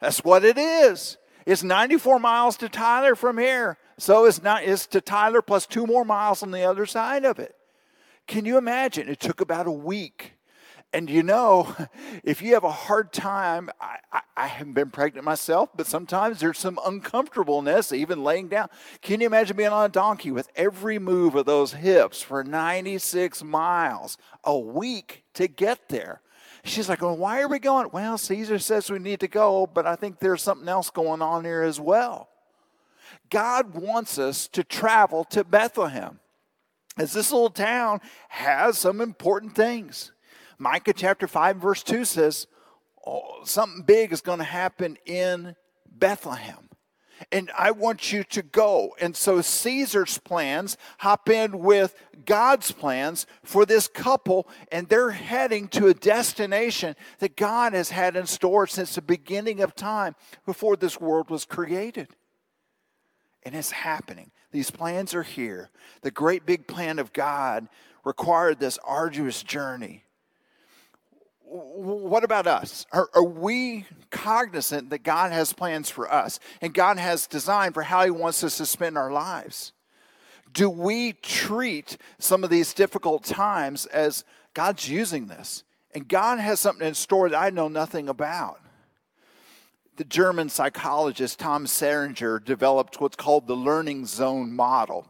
That's 0.00 0.25
what 0.25 0.45
it 0.45 0.59
is. 0.59 1.19
It's 1.47 1.62
94 1.62 2.19
miles 2.19 2.57
to 2.59 2.69
Tyler 2.69 3.14
from 3.14 3.38
here. 3.38 3.78
So 3.97 4.25
it's 4.25 4.43
not 4.43 4.64
it's 4.64 4.87
to 4.88 5.00
Tyler 5.00 5.40
plus 5.40 5.67
two 5.67 5.87
more 5.87 6.05
miles 6.05 6.43
on 6.43 6.50
the 6.50 6.64
other 6.64 6.85
side 6.85 7.25
of 7.25 7.38
it. 7.38 7.55
Can 8.29 8.45
you 8.45 8.59
imagine? 8.59 9.09
It 9.09 9.19
took 9.19 9.41
about 9.41 9.67
a 9.67 9.73
week. 9.73 10.35
And 10.93 11.11
you 11.11 11.23
know, 11.23 11.75
if 12.25 12.41
you 12.41 12.55
have 12.55 12.65
a 12.65 12.71
hard 12.71 13.13
time, 13.13 13.71
I, 13.81 13.97
I, 14.13 14.21
I, 14.37 14.47
haven't 14.47 14.75
been 14.75 14.91
pregnant 14.91 15.25
myself, 15.25 15.71
but 15.75 15.87
sometimes 15.87 16.41
there's 16.41 16.59
some 16.59 16.79
uncomfortableness 16.85 17.93
even 17.93 18.23
laying 18.23 18.49
down. 18.49 18.69
Can 19.03 19.21
you 19.21 19.27
imagine 19.27 19.57
being 19.57 19.71
on 19.71 19.85
a 19.85 19.89
donkey 19.89 20.31
with 20.31 20.49
every 20.57 20.99
move 20.99 21.35
of 21.35 21.47
those 21.47 21.73
hips 21.73 22.23
for 22.23 22.45
96 22.45 23.43
miles 23.43 24.17
a 24.45 24.57
week 24.59 25.25
to 25.35 25.49
get 25.49 25.89
there? 25.89 26.21
She's 26.65 26.89
like, 26.89 27.03
well, 27.03 27.17
why 27.17 27.41
are 27.41 27.49
we 27.49 27.59
going? 27.59 27.89
Well, 27.93 28.19
Caesar 28.19 28.59
says 28.59 28.91
we 28.91 28.99
need 28.99 29.21
to 29.21 29.29
go, 29.29 29.67
but 29.67 29.87
I 29.87 29.97
think 29.97 30.19
there's 30.19 30.43
something 30.43 30.69
else 30.69 30.91
going 30.91 31.23
on 31.23 31.45
here 31.45 31.63
as 31.63 31.81
well. 31.81 32.29
God 33.31 33.75
wants 33.75 34.19
us 34.19 34.49
to 34.49 34.65
travel 34.65 35.25
to 35.25 35.45
Bethlehem, 35.45 36.21
as 36.99 37.12
this 37.12 37.33
little 37.33 37.50
town 37.50 38.00
has 38.28 38.76
some 38.76 39.00
important 39.00 39.55
things. 39.55 40.12
Micah 40.59 40.93
chapter 40.93 41.26
5, 41.26 41.57
verse 41.57 41.83
2 41.83 42.05
says, 42.05 42.47
oh, 43.07 43.45
something 43.45 43.83
big 43.83 44.12
is 44.12 44.21
going 44.21 44.40
to 44.40 44.45
happen 44.45 44.99
in 45.07 45.55
Bethlehem. 45.90 46.69
And 47.33 47.50
I 47.57 47.73
want 47.73 48.12
you 48.12 48.23
to 48.25 48.43
go. 48.43 48.95
And 49.00 49.17
so 49.17 49.40
Caesar's 49.40 50.19
plans 50.19 50.76
hop 50.99 51.28
in 51.28 51.59
with 51.59 51.97
God's 52.25 52.71
plans 52.71 53.26
for 53.43 53.67
this 53.67 53.88
couple, 53.88 54.49
and 54.71 54.88
they're 54.88 55.11
heading 55.11 55.69
to 55.69 55.88
a 55.88 55.95
destination 55.95 56.95
that 57.19 57.37
God 57.37 57.73
has 57.73 57.90
had 57.90 58.17
in 58.17 58.26
store 58.26 58.67
since 58.67 58.95
the 58.95 59.02
beginning 59.02 59.61
of 59.61 59.75
time 59.75 60.14
before 60.47 60.76
this 60.76 61.00
world 61.00 61.28
was 61.31 61.45
created. 61.45 62.09
And 63.43 63.55
it's 63.55 63.73
happening. 63.73 64.31
These 64.50 64.71
plans 64.71 65.14
are 65.14 65.23
here. 65.23 65.71
The 66.02 66.11
great 66.11 66.47
big 66.47 66.67
plan 66.67 66.99
of 66.99 67.12
God 67.12 67.69
required 68.05 68.59
this 68.59 68.78
arduous 68.85 69.43
journey 69.43 70.05
what 71.50 72.25
about 72.25 72.47
us? 72.47 72.87
Are, 72.93 73.09
are, 73.14 73.25
we 73.25 73.87
cognizant 74.11 74.90
that 74.90 75.02
God 75.02 75.33
has 75.33 75.52
plans 75.52 75.88
for 75.88 76.12
us 76.12 76.40
and 76.61 76.75
God 76.75 76.99
has 76.99 77.26
design 77.26 77.73
for 77.73 77.83
how 77.83 78.05
He 78.05 78.11
wants 78.11 78.45
us 78.45 78.59
to 78.59 78.67
spend 78.67 78.99
our 78.99 79.11
lives? 79.11 79.73
Do 80.52 80.69
we 80.69 81.14
treat 81.14 81.97
some 82.19 82.45
of 82.45 82.50
these 82.50 82.75
difficult 82.75 83.25
times 83.25 83.87
as 83.87 84.25
God's 84.55 84.88
using 84.88 85.26
this 85.26 85.64
and 85.95 86.07
God 86.07 86.38
has 86.38 86.61
something 86.61 86.87
in 86.87 86.95
store 86.95 87.28
that 87.31 87.40
I 87.40 87.50
know 87.50 87.69
nothing 87.69 88.09
about? 88.09 88.61
The 89.99 90.05
German 90.05 90.49
psychologist 90.49 91.38
Tom 91.38 91.67
Senninger 91.67 92.45
developed 92.45 93.00
what's 93.00 93.17
called 93.17 93.47
the 93.47 93.55
learning 93.55 94.07
zone 94.07 94.55
model. 94.55 95.07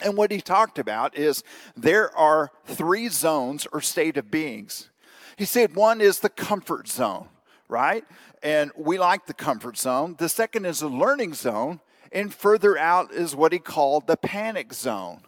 And 0.00 0.16
what 0.16 0.32
he 0.32 0.40
talked 0.40 0.78
about 0.78 1.16
is 1.16 1.44
there 1.76 2.16
are 2.16 2.50
three 2.64 3.08
zones 3.08 3.66
or 3.72 3.80
state 3.80 4.16
of 4.16 4.30
beings 4.30 4.88
he 5.36 5.44
said 5.44 5.74
one 5.74 6.00
is 6.00 6.20
the 6.20 6.28
comfort 6.28 6.88
zone, 6.88 7.28
right? 7.68 8.04
And 8.42 8.70
we 8.76 8.98
like 8.98 9.26
the 9.26 9.34
comfort 9.34 9.76
zone. 9.76 10.16
The 10.18 10.28
second 10.28 10.64
is 10.64 10.80
the 10.80 10.88
learning 10.88 11.34
zone. 11.34 11.80
And 12.12 12.32
further 12.32 12.78
out 12.78 13.12
is 13.12 13.34
what 13.34 13.52
he 13.52 13.58
called 13.58 14.06
the 14.06 14.16
panic 14.16 14.72
zone. 14.72 15.22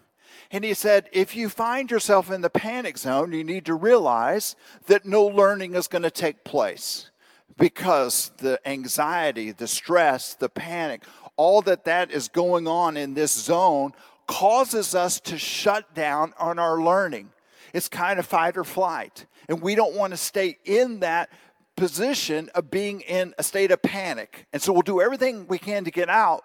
And 0.51 0.63
he 0.63 0.73
said, 0.73 1.09
if 1.11 1.35
you 1.35 1.49
find 1.49 1.91
yourself 1.91 2.31
in 2.31 2.39
the 2.39 2.49
panic 2.49 2.97
zone, 2.97 3.33
you 3.33 3.43
need 3.43 3.65
to 3.65 3.73
realize 3.73 4.55
that 4.85 5.05
no 5.05 5.25
learning 5.25 5.75
is 5.75 5.89
going 5.89 6.03
to 6.03 6.11
take 6.11 6.45
place 6.45 7.09
because 7.57 8.31
the 8.37 8.59
anxiety, 8.67 9.51
the 9.51 9.67
stress, 9.67 10.35
the 10.35 10.49
panic, 10.49 11.03
all 11.35 11.61
that 11.63 11.85
that 11.85 12.11
is 12.11 12.27
going 12.27 12.67
on 12.67 12.97
in 12.97 13.13
this 13.13 13.31
zone 13.31 13.93
causes 14.27 14.93
us 14.93 15.19
to 15.21 15.37
shut 15.37 15.93
down 15.93 16.33
on 16.37 16.59
our 16.59 16.81
learning. 16.81 17.29
It's 17.73 17.87
kind 17.87 18.19
of 18.19 18.25
fight 18.25 18.57
or 18.57 18.63
flight. 18.63 19.25
And 19.47 19.61
we 19.61 19.75
don't 19.75 19.95
want 19.95 20.11
to 20.11 20.17
stay 20.17 20.57
in 20.65 20.99
that 20.99 21.29
position 21.75 22.49
of 22.55 22.69
being 22.69 23.01
in 23.01 23.33
a 23.37 23.43
state 23.43 23.71
of 23.71 23.81
panic. 23.81 24.47
And 24.51 24.61
so 24.61 24.73
we'll 24.73 24.81
do 24.81 24.99
everything 24.99 25.47
we 25.47 25.59
can 25.59 25.85
to 25.85 25.91
get 25.91 26.09
out 26.09 26.43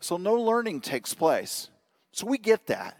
so 0.00 0.16
no 0.16 0.34
learning 0.34 0.80
takes 0.80 1.14
place. 1.14 1.68
So 2.12 2.26
we 2.26 2.38
get 2.38 2.66
that. 2.66 2.98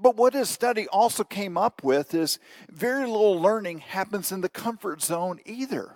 But 0.00 0.16
what 0.16 0.34
his 0.34 0.48
study 0.48 0.88
also 0.88 1.22
came 1.24 1.56
up 1.56 1.84
with 1.84 2.14
is 2.14 2.38
very 2.68 3.06
little 3.06 3.40
learning 3.40 3.78
happens 3.78 4.32
in 4.32 4.40
the 4.40 4.48
comfort 4.48 5.02
zone 5.02 5.40
either. 5.44 5.94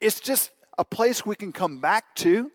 It's 0.00 0.20
just 0.20 0.50
a 0.78 0.84
place 0.84 1.24
we 1.24 1.36
can 1.36 1.52
come 1.52 1.78
back 1.78 2.14
to, 2.16 2.50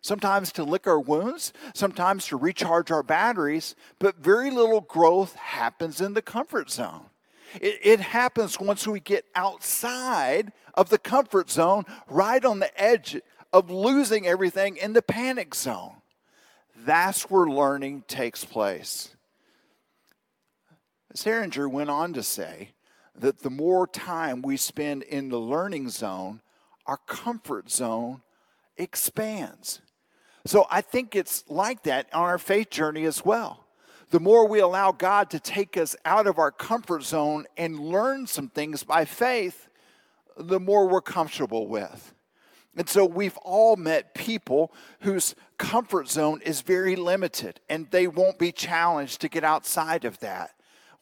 sometimes 0.00 0.52
to 0.52 0.64
lick 0.64 0.86
our 0.86 1.00
wounds, 1.00 1.52
sometimes 1.74 2.26
to 2.26 2.36
recharge 2.36 2.90
our 2.90 3.02
batteries, 3.02 3.74
but 3.98 4.16
very 4.16 4.50
little 4.50 4.82
growth 4.82 5.34
happens 5.34 6.00
in 6.00 6.14
the 6.14 6.22
comfort 6.22 6.70
zone. 6.70 7.06
It, 7.60 7.78
it 7.82 8.00
happens 8.00 8.60
once 8.60 8.86
we 8.86 9.00
get 9.00 9.24
outside 9.34 10.52
of 10.74 10.88
the 10.88 10.98
comfort 10.98 11.50
zone, 11.50 11.84
right 12.08 12.44
on 12.44 12.58
the 12.58 12.80
edge 12.80 13.20
of 13.52 13.70
losing 13.70 14.26
everything 14.26 14.76
in 14.76 14.92
the 14.92 15.02
panic 15.02 15.54
zone. 15.54 15.94
That's 16.76 17.30
where 17.30 17.46
learning 17.46 18.04
takes 18.08 18.44
place. 18.44 19.14
Senninger 21.14 21.70
went 21.70 21.90
on 21.90 22.12
to 22.14 22.22
say 22.22 22.70
that 23.16 23.38
the 23.38 23.50
more 23.50 23.86
time 23.86 24.42
we 24.42 24.56
spend 24.56 25.04
in 25.04 25.28
the 25.28 25.38
learning 25.38 25.88
zone, 25.88 26.40
our 26.86 26.98
comfort 27.06 27.70
zone 27.70 28.22
expands. 28.76 29.80
So 30.46 30.66
I 30.70 30.80
think 30.80 31.16
it's 31.16 31.44
like 31.48 31.84
that 31.84 32.12
on 32.12 32.22
our 32.22 32.38
faith 32.38 32.70
journey 32.70 33.04
as 33.04 33.24
well 33.24 33.64
the 34.14 34.20
more 34.20 34.46
we 34.46 34.60
allow 34.60 34.92
God 34.92 35.28
to 35.30 35.40
take 35.40 35.76
us 35.76 35.96
out 36.04 36.28
of 36.28 36.38
our 36.38 36.52
comfort 36.52 37.02
zone 37.02 37.46
and 37.56 37.80
learn 37.80 38.28
some 38.28 38.48
things 38.48 38.84
by 38.84 39.04
faith, 39.04 39.68
the 40.36 40.60
more 40.60 40.86
we're 40.86 41.00
comfortable 41.00 41.66
with. 41.66 42.14
And 42.76 42.88
so 42.88 43.04
we've 43.04 43.36
all 43.38 43.74
met 43.74 44.14
people 44.14 44.72
whose 45.00 45.34
comfort 45.58 46.08
zone 46.08 46.40
is 46.42 46.60
very 46.60 46.94
limited 46.94 47.58
and 47.68 47.90
they 47.90 48.06
won't 48.06 48.38
be 48.38 48.52
challenged 48.52 49.20
to 49.22 49.28
get 49.28 49.42
outside 49.42 50.04
of 50.04 50.20
that. 50.20 50.52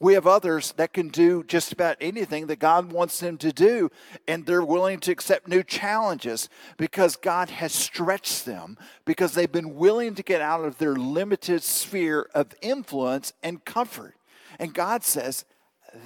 We 0.03 0.15
have 0.15 0.27
others 0.27 0.73
that 0.73 0.91
can 0.91 1.07
do 1.07 1.45
just 1.45 1.71
about 1.71 1.95
anything 2.01 2.47
that 2.47 2.59
God 2.59 2.91
wants 2.91 3.21
them 3.21 3.37
to 3.37 3.53
do, 3.53 3.89
and 4.27 4.45
they're 4.45 4.61
willing 4.61 4.99
to 4.99 5.13
accept 5.13 5.47
new 5.47 5.63
challenges 5.63 6.49
because 6.75 7.15
God 7.15 7.49
has 7.49 7.71
stretched 7.71 8.45
them, 8.45 8.77
because 9.05 9.31
they've 9.33 9.49
been 9.49 9.75
willing 9.75 10.13
to 10.15 10.21
get 10.21 10.41
out 10.41 10.65
of 10.65 10.77
their 10.77 10.97
limited 10.97 11.63
sphere 11.63 12.27
of 12.35 12.53
influence 12.61 13.31
and 13.41 13.63
comfort. 13.63 14.15
And 14.59 14.73
God 14.73 15.05
says, 15.05 15.45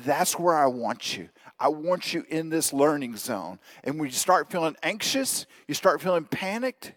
That's 0.05 0.37
where 0.37 0.55
I 0.55 0.67
want 0.67 1.17
you. 1.17 1.29
I 1.59 1.69
want 1.69 2.13
you 2.13 2.23
in 2.29 2.49
this 2.49 2.71
learning 2.71 3.17
zone. 3.17 3.57
And 3.83 3.99
when 3.99 4.09
you 4.09 4.15
start 4.15 4.51
feeling 4.51 4.75
anxious, 4.83 5.47
you 5.67 5.73
start 5.73 6.01
feeling 6.01 6.25
panicked, 6.25 6.93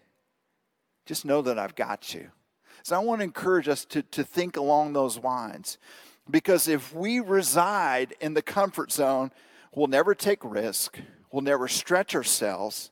just 1.07 1.25
know 1.25 1.41
that 1.41 1.57
I've 1.57 1.73
got 1.73 2.13
you. 2.13 2.29
So 2.83 2.95
I 2.95 2.99
want 2.99 3.21
to 3.21 3.25
encourage 3.25 3.67
us 3.67 3.85
to, 3.85 4.03
to 4.03 4.23
think 4.23 4.55
along 4.55 4.93
those 4.93 5.17
lines. 5.17 5.79
Because 6.31 6.67
if 6.67 6.93
we 6.95 7.19
reside 7.19 8.15
in 8.21 8.33
the 8.33 8.41
comfort 8.41 8.91
zone, 8.91 9.31
we'll 9.75 9.87
never 9.87 10.15
take 10.15 10.43
risk, 10.43 10.97
we'll 11.31 11.41
never 11.41 11.67
stretch 11.67 12.15
ourselves, 12.15 12.91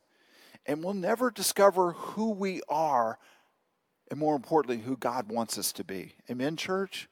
and 0.66 0.84
we'll 0.84 0.94
never 0.94 1.32
discover 1.32 1.94
who 1.94 2.32
we 2.32 2.62
are, 2.68 3.18
and 4.12 4.20
more 4.20 4.36
importantly, 4.36 4.84
who 4.84 4.98
God 4.98 5.32
wants 5.32 5.58
us 5.58 5.72
to 5.74 5.84
be. 5.84 6.16
Amen, 6.30 6.58
church? 6.58 7.08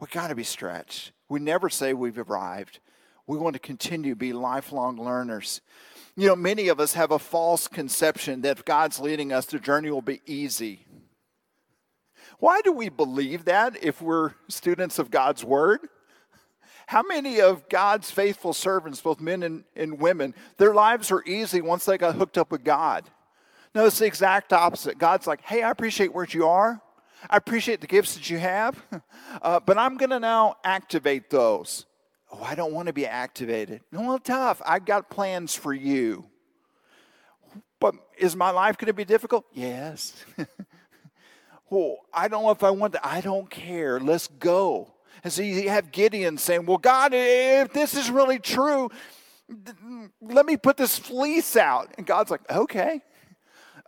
We 0.00 0.06
got 0.08 0.28
to 0.28 0.34
be 0.34 0.44
stretched. 0.44 1.12
We 1.28 1.40
never 1.40 1.68
say 1.68 1.92
we've 1.92 2.18
arrived. 2.18 2.80
We 3.26 3.38
want 3.38 3.54
to 3.54 3.60
continue 3.60 4.12
to 4.12 4.16
be 4.16 4.32
lifelong 4.32 4.96
learners. 4.96 5.60
You 6.16 6.28
know, 6.28 6.36
many 6.36 6.68
of 6.68 6.80
us 6.80 6.94
have 6.94 7.10
a 7.10 7.18
false 7.18 7.68
conception 7.68 8.40
that 8.42 8.58
if 8.58 8.64
God's 8.64 9.00
leading 9.00 9.32
us, 9.32 9.46
the 9.46 9.58
journey 9.58 9.90
will 9.90 10.00
be 10.00 10.22
easy. 10.24 10.85
Why 12.38 12.60
do 12.60 12.72
we 12.72 12.88
believe 12.88 13.46
that 13.46 13.82
if 13.82 14.02
we're 14.02 14.32
students 14.48 14.98
of 14.98 15.10
God's 15.10 15.44
Word? 15.44 15.80
How 16.86 17.02
many 17.02 17.40
of 17.40 17.68
God's 17.68 18.10
faithful 18.10 18.52
servants, 18.52 19.00
both 19.00 19.20
men 19.20 19.42
and, 19.42 19.64
and 19.74 19.98
women, 19.98 20.34
their 20.56 20.72
lives 20.72 21.10
are 21.10 21.22
easy 21.24 21.60
once 21.60 21.84
they 21.84 21.98
got 21.98 22.14
hooked 22.14 22.38
up 22.38 22.52
with 22.52 22.62
God? 22.62 23.10
No, 23.74 23.86
it's 23.86 23.98
the 23.98 24.06
exact 24.06 24.52
opposite. 24.52 24.96
God's 24.96 25.26
like, 25.26 25.42
hey, 25.42 25.62
I 25.62 25.70
appreciate 25.70 26.14
where 26.14 26.26
you 26.28 26.46
are. 26.46 26.80
I 27.28 27.36
appreciate 27.36 27.80
the 27.80 27.86
gifts 27.86 28.14
that 28.14 28.30
you 28.30 28.38
have, 28.38 28.80
uh, 29.42 29.60
but 29.60 29.78
I'm 29.78 29.96
going 29.96 30.10
to 30.10 30.20
now 30.20 30.56
activate 30.64 31.30
those. 31.30 31.86
Oh, 32.30 32.42
I 32.42 32.54
don't 32.54 32.72
want 32.72 32.86
to 32.86 32.92
be 32.92 33.06
activated. 33.06 33.80
No, 33.90 34.02
well 34.02 34.18
tough. 34.18 34.60
I've 34.64 34.84
got 34.84 35.10
plans 35.10 35.54
for 35.54 35.72
you. 35.72 36.26
But 37.80 37.94
is 38.18 38.36
my 38.36 38.50
life 38.50 38.78
going 38.78 38.86
to 38.86 38.94
be 38.94 39.04
difficult? 39.04 39.44
Yes. 39.52 40.24
well, 41.68 41.98
I 42.12 42.28
don't 42.28 42.44
know 42.44 42.50
if 42.50 42.62
I 42.62 42.70
want 42.70 42.92
to. 42.94 43.06
I 43.06 43.20
don't 43.20 43.50
care. 43.50 43.98
Let's 43.98 44.28
go. 44.28 44.92
And 45.24 45.32
so 45.32 45.42
you 45.42 45.68
have 45.68 45.90
Gideon 45.90 46.38
saying, 46.38 46.66
Well, 46.66 46.78
God, 46.78 47.12
if 47.14 47.72
this 47.72 47.94
is 47.94 48.10
really 48.10 48.38
true, 48.38 48.90
let 50.20 50.46
me 50.46 50.56
put 50.56 50.76
this 50.76 50.98
fleece 50.98 51.56
out. 51.56 51.92
And 51.96 52.06
God's 52.06 52.30
like, 52.30 52.48
Okay. 52.50 53.02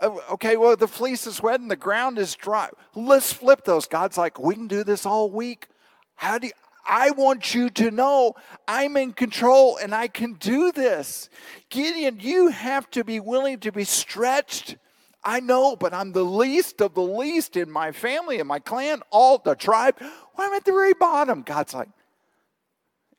Oh, 0.00 0.23
okay, 0.30 0.56
well, 0.56 0.76
the 0.76 0.87
fleece 0.87 1.26
is 1.26 1.42
wet 1.42 1.58
and 1.58 1.68
the 1.68 1.76
ground 1.76 2.18
is 2.18 2.37
dry. 2.37 2.70
Let's 2.94 3.32
flip 3.32 3.64
those. 3.64 3.87
God's 3.87 4.16
like, 4.16 4.38
We 4.38 4.54
can 4.54 4.68
do 4.68 4.85
this 4.85 5.06
all 5.06 5.30
week. 5.30 5.68
How 6.16 6.38
do 6.38 6.49
you, 6.49 6.52
I 6.88 7.11
want 7.11 7.54
you 7.54 7.68
to 7.70 7.90
know 7.90 8.35
I'm 8.66 8.97
in 8.97 9.12
control 9.12 9.76
and 9.76 9.94
I 9.94 10.08
can 10.08 10.32
do 10.35 10.73
this. 10.73 11.28
Gideon, 11.68 12.18
you 12.20 12.49
have 12.49 12.90
to 12.92 13.04
be 13.04 13.20
willing 13.20 13.58
to 13.61 13.70
be 13.70 13.85
stretched. 13.85 14.76
I 15.25 15.40
know, 15.40 15.76
but 15.76 15.92
I'm 15.92 16.12
the 16.12 16.25
least 16.25 16.80
of 16.80 16.94
the 16.94 17.02
least 17.02 17.56
in 17.56 17.70
my 17.70 17.92
family, 17.92 18.38
in 18.38 18.46
my 18.46 18.60
clan, 18.60 19.02
all 19.10 19.38
the 19.38 19.54
tribe. 19.54 19.96
Well, 20.00 20.10
I'm 20.38 20.54
at 20.54 20.64
the 20.64 20.72
very 20.72 20.94
bottom. 20.94 21.42
God's 21.42 21.75
like, 21.75 21.88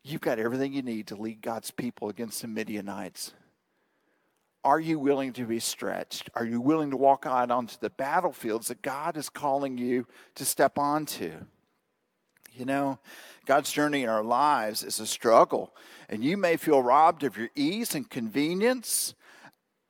You've 0.03 0.22
got 0.22 0.39
everything 0.39 0.74
you 0.74 0.82
need 0.82 1.08
to 1.08 1.15
lead 1.15 1.41
God's 1.41 1.72
people 1.72 2.10
against 2.10 2.41
the 2.41 2.48
Midianites. 2.48 3.34
Are 4.63 4.79
you 4.79 4.98
willing 4.98 5.34
to 5.34 5.46
be 5.46 5.60
stretched? 5.60 6.29
Are 6.36 6.46
you 6.46 6.60
willing 6.60 6.91
to 6.91 6.98
walk 6.98 7.25
out 7.25 7.51
onto 7.51 7.75
the 7.79 7.89
battlefields 7.89 8.70
that 8.70 8.82
God 8.82 9.18
is 9.18 9.29
calling 9.29 9.77
you 9.77 10.08
to 10.36 10.46
step 10.46 10.77
onto? 10.77 11.34
You 12.53 12.65
know, 12.65 13.00
God's 13.46 13.72
journey 13.72 14.03
in 14.03 14.10
our 14.10 14.24
lives 14.24 14.84
is 14.84 15.00
a 15.00 15.06
struggle, 15.06 15.75
and 16.10 16.24
you 16.24 16.36
may 16.36 16.58
feel 16.58 16.82
robbed 16.82 17.24
of 17.24 17.38
your 17.38 17.50
ease 17.56 17.94
and 17.94 18.10
convenience, 18.10 19.15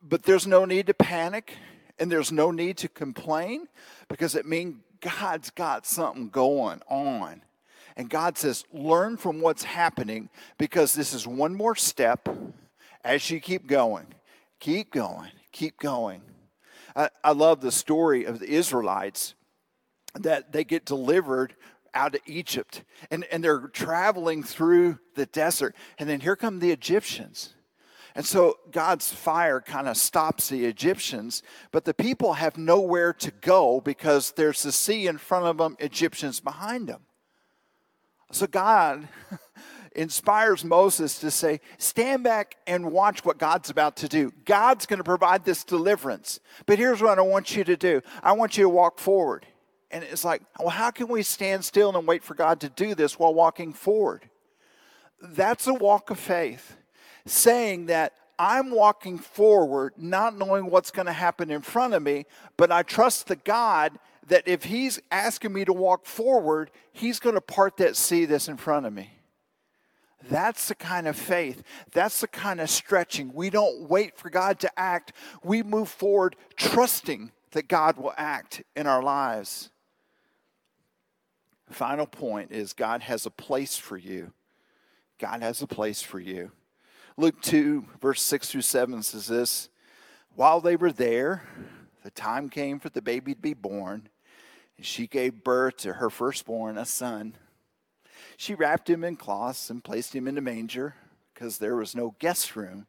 but 0.02 0.24
there's 0.24 0.46
no 0.46 0.64
need 0.64 0.86
to 0.86 0.94
panic 0.94 1.54
and 2.00 2.10
there's 2.10 2.32
no 2.32 2.50
need 2.50 2.78
to 2.78 2.88
complain 2.88 3.68
because 4.08 4.34
it 4.34 4.46
means 4.46 4.76
God's 5.00 5.50
got 5.50 5.86
something 5.86 6.28
going 6.30 6.80
on. 6.88 7.42
And 7.96 8.08
God 8.08 8.38
says, 8.38 8.64
learn 8.72 9.16
from 9.16 9.40
what's 9.40 9.62
happening 9.62 10.30
because 10.58 10.94
this 10.94 11.12
is 11.12 11.26
one 11.26 11.54
more 11.54 11.76
step 11.76 12.28
as 13.04 13.30
you 13.30 13.40
keep 13.40 13.66
going. 13.66 14.06
Keep 14.58 14.92
going, 14.92 15.30
keep 15.52 15.78
going. 15.78 16.22
I, 16.96 17.10
I 17.22 17.32
love 17.32 17.60
the 17.60 17.72
story 17.72 18.24
of 18.24 18.38
the 18.38 18.48
Israelites 18.50 19.34
that 20.14 20.52
they 20.52 20.64
get 20.64 20.84
delivered 20.84 21.54
out 21.92 22.14
of 22.14 22.20
Egypt 22.26 22.84
and, 23.10 23.24
and 23.32 23.42
they're 23.42 23.68
traveling 23.68 24.42
through 24.42 24.98
the 25.14 25.26
desert. 25.26 25.74
And 25.98 26.08
then 26.08 26.20
here 26.20 26.36
come 26.36 26.58
the 26.58 26.72
Egyptians. 26.72 27.54
And 28.14 28.24
so 28.24 28.58
God's 28.70 29.12
fire 29.12 29.60
kind 29.60 29.88
of 29.88 29.96
stops 29.96 30.48
the 30.48 30.64
Egyptians, 30.64 31.42
but 31.70 31.84
the 31.84 31.94
people 31.94 32.34
have 32.34 32.58
nowhere 32.58 33.12
to 33.14 33.30
go 33.30 33.80
because 33.80 34.32
there's 34.32 34.62
the 34.62 34.72
sea 34.72 35.06
in 35.06 35.18
front 35.18 35.46
of 35.46 35.58
them, 35.58 35.76
Egyptians 35.78 36.40
behind 36.40 36.88
them. 36.88 37.02
So 38.32 38.46
God 38.46 39.08
inspires 39.94 40.64
Moses 40.64 41.18
to 41.20 41.30
say, 41.30 41.60
Stand 41.78 42.24
back 42.24 42.56
and 42.66 42.92
watch 42.92 43.24
what 43.24 43.38
God's 43.38 43.70
about 43.70 43.96
to 43.98 44.08
do. 44.08 44.32
God's 44.44 44.86
going 44.86 44.98
to 44.98 45.04
provide 45.04 45.44
this 45.44 45.64
deliverance. 45.64 46.40
But 46.66 46.78
here's 46.78 47.02
what 47.02 47.18
I 47.18 47.22
want 47.22 47.56
you 47.56 47.64
to 47.64 47.76
do 47.76 48.02
I 48.22 48.32
want 48.32 48.56
you 48.56 48.64
to 48.64 48.68
walk 48.68 48.98
forward. 48.98 49.46
And 49.90 50.04
it's 50.04 50.24
like, 50.24 50.42
well, 50.58 50.68
how 50.68 50.90
can 50.90 51.08
we 51.08 51.22
stand 51.22 51.64
still 51.64 51.96
and 51.96 52.06
wait 52.06 52.22
for 52.22 52.34
God 52.34 52.60
to 52.60 52.68
do 52.68 52.94
this 52.94 53.18
while 53.18 53.34
walking 53.34 53.72
forward? 53.72 54.30
That's 55.20 55.66
a 55.66 55.74
walk 55.74 56.10
of 56.10 56.18
faith, 56.18 56.76
saying 57.26 57.86
that 57.86 58.14
I'm 58.38 58.70
walking 58.70 59.18
forward, 59.18 59.94
not 59.98 60.36
knowing 60.36 60.70
what's 60.70 60.90
going 60.90 61.06
to 61.06 61.12
happen 61.12 61.50
in 61.50 61.60
front 61.60 61.94
of 61.94 62.02
me, 62.02 62.24
but 62.56 62.72
I 62.72 62.82
trust 62.82 63.28
the 63.28 63.36
God 63.36 63.98
that 64.28 64.48
if 64.48 64.64
He's 64.64 65.00
asking 65.10 65.52
me 65.52 65.64
to 65.66 65.72
walk 65.72 66.06
forward, 66.06 66.70
He's 66.92 67.20
going 67.20 67.34
to 67.34 67.40
part 67.40 67.76
that 67.76 67.96
sea 67.96 68.24
that's 68.24 68.48
in 68.48 68.56
front 68.56 68.86
of 68.86 68.92
me. 68.92 69.10
That's 70.28 70.68
the 70.68 70.74
kind 70.74 71.06
of 71.06 71.16
faith. 71.16 71.62
That's 71.92 72.20
the 72.20 72.28
kind 72.28 72.60
of 72.60 72.70
stretching. 72.70 73.32
We 73.32 73.50
don't 73.50 73.88
wait 73.88 74.16
for 74.18 74.30
God 74.30 74.60
to 74.60 74.78
act. 74.78 75.12
We 75.42 75.62
move 75.62 75.88
forward 75.88 76.36
trusting 76.56 77.32
that 77.52 77.68
God 77.68 77.96
will 77.96 78.14
act 78.16 78.62
in 78.76 78.86
our 78.86 79.02
lives. 79.02 79.70
Final 81.70 82.06
point 82.06 82.52
is 82.52 82.72
God 82.72 83.02
has 83.02 83.26
a 83.26 83.30
place 83.30 83.76
for 83.76 83.96
you. 83.96 84.32
God 85.18 85.42
has 85.42 85.62
a 85.62 85.66
place 85.66 86.02
for 86.02 86.18
you. 86.18 86.52
Luke 87.20 87.42
2, 87.42 87.84
verse 88.00 88.22
6 88.22 88.48
through 88.48 88.62
7 88.62 89.02
says 89.02 89.26
this 89.26 89.68
While 90.36 90.62
they 90.62 90.74
were 90.74 90.90
there, 90.90 91.46
the 92.02 92.10
time 92.10 92.48
came 92.48 92.80
for 92.80 92.88
the 92.88 93.02
baby 93.02 93.34
to 93.34 93.40
be 93.40 93.52
born, 93.52 94.08
and 94.78 94.86
she 94.86 95.06
gave 95.06 95.44
birth 95.44 95.76
to 95.78 95.92
her 95.92 96.08
firstborn, 96.08 96.78
a 96.78 96.86
son. 96.86 97.34
She 98.38 98.54
wrapped 98.54 98.88
him 98.88 99.04
in 99.04 99.16
cloths 99.16 99.68
and 99.68 99.84
placed 99.84 100.14
him 100.14 100.26
in 100.28 100.38
a 100.38 100.40
manger 100.40 100.94
because 101.34 101.58
there 101.58 101.76
was 101.76 101.94
no 101.94 102.14
guest 102.20 102.56
room 102.56 102.86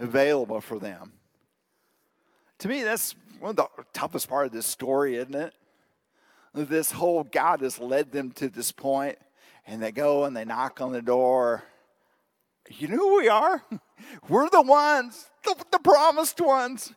available 0.00 0.62
for 0.62 0.78
them. 0.78 1.12
To 2.60 2.68
me, 2.68 2.82
that's 2.82 3.14
one 3.38 3.50
of 3.50 3.56
the 3.56 3.68
toughest 3.92 4.30
part 4.30 4.46
of 4.46 4.52
this 4.52 4.64
story, 4.64 5.16
isn't 5.16 5.34
it? 5.34 5.52
This 6.54 6.90
whole 6.90 7.22
God 7.22 7.60
has 7.60 7.78
led 7.78 8.12
them 8.12 8.30
to 8.32 8.48
this 8.48 8.72
point, 8.72 9.18
and 9.66 9.82
they 9.82 9.92
go 9.92 10.24
and 10.24 10.34
they 10.34 10.46
knock 10.46 10.80
on 10.80 10.92
the 10.92 11.02
door. 11.02 11.64
You 12.70 12.88
know 12.88 12.96
who 12.96 13.16
we 13.18 13.28
are? 13.28 13.62
We're 14.28 14.48
the 14.48 14.62
ones, 14.62 15.28
the, 15.44 15.56
the 15.70 15.78
promised 15.78 16.40
ones. 16.40 16.92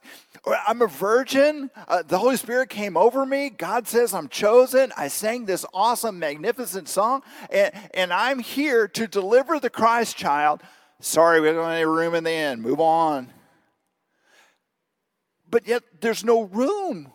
I'm 0.68 0.82
a 0.82 0.88
virgin. 0.88 1.70
Uh, 1.88 2.04
the 2.04 2.18
Holy 2.18 2.38
Spirit 2.38 2.70
came 2.70 2.98
over 2.98 3.26
me. 3.26 3.50
God 3.50 3.88
says 3.88 4.14
I'm 4.14 4.28
chosen. 4.28 4.92
I 4.98 5.08
sang 5.08 5.46
this 5.46 5.66
awesome, 5.74 6.20
magnificent 6.20 6.90
song, 6.90 7.22
and, 7.50 7.72
and 7.94 8.14
I'm 8.14 8.40
here 8.40 8.88
to 8.90 9.08
deliver 9.08 9.60
the 9.60 9.70
Christ 9.70 10.18
child. 10.18 10.62
Sorry, 11.00 11.42
we 11.42 11.48
don't 11.48 11.64
have 11.64 11.72
any 11.72 11.86
room 11.86 12.14
in 12.16 12.24
the 12.24 12.32
inn. 12.32 12.62
Move 12.62 12.80
on. 12.80 13.32
But 15.50 15.68
yet, 15.68 15.84
there's 16.00 16.24
no 16.24 16.44
room. 16.44 17.12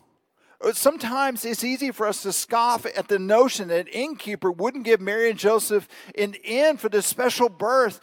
Uh, 0.60 0.72
sometimes 0.72 1.44
it's 1.44 1.64
easy 1.64 1.90
for 1.90 2.06
us 2.06 2.22
to 2.22 2.32
scoff 2.32 2.86
at 2.86 3.08
the 3.08 3.18
notion 3.18 3.68
that 3.68 3.80
an 3.80 3.86
innkeeper 3.88 4.50
wouldn't 4.50 4.84
give 4.84 5.00
Mary 5.00 5.30
and 5.30 5.38
Joseph 5.38 5.88
an 6.16 6.34
inn 6.44 6.76
for 6.76 6.88
this 6.88 7.06
special 7.06 7.48
birth. 7.48 8.00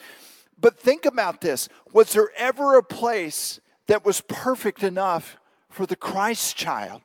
But 0.64 0.80
think 0.80 1.04
about 1.06 1.42
this 1.42 1.68
was 1.92 2.14
there 2.14 2.32
ever 2.38 2.78
a 2.78 2.84
place 2.84 3.60
that 3.88 4.06
was 4.06 4.22
perfect 4.22 4.82
enough 4.82 5.36
for 5.70 5.86
the 5.86 5.98
Christ 5.98 6.56
child, 6.56 7.02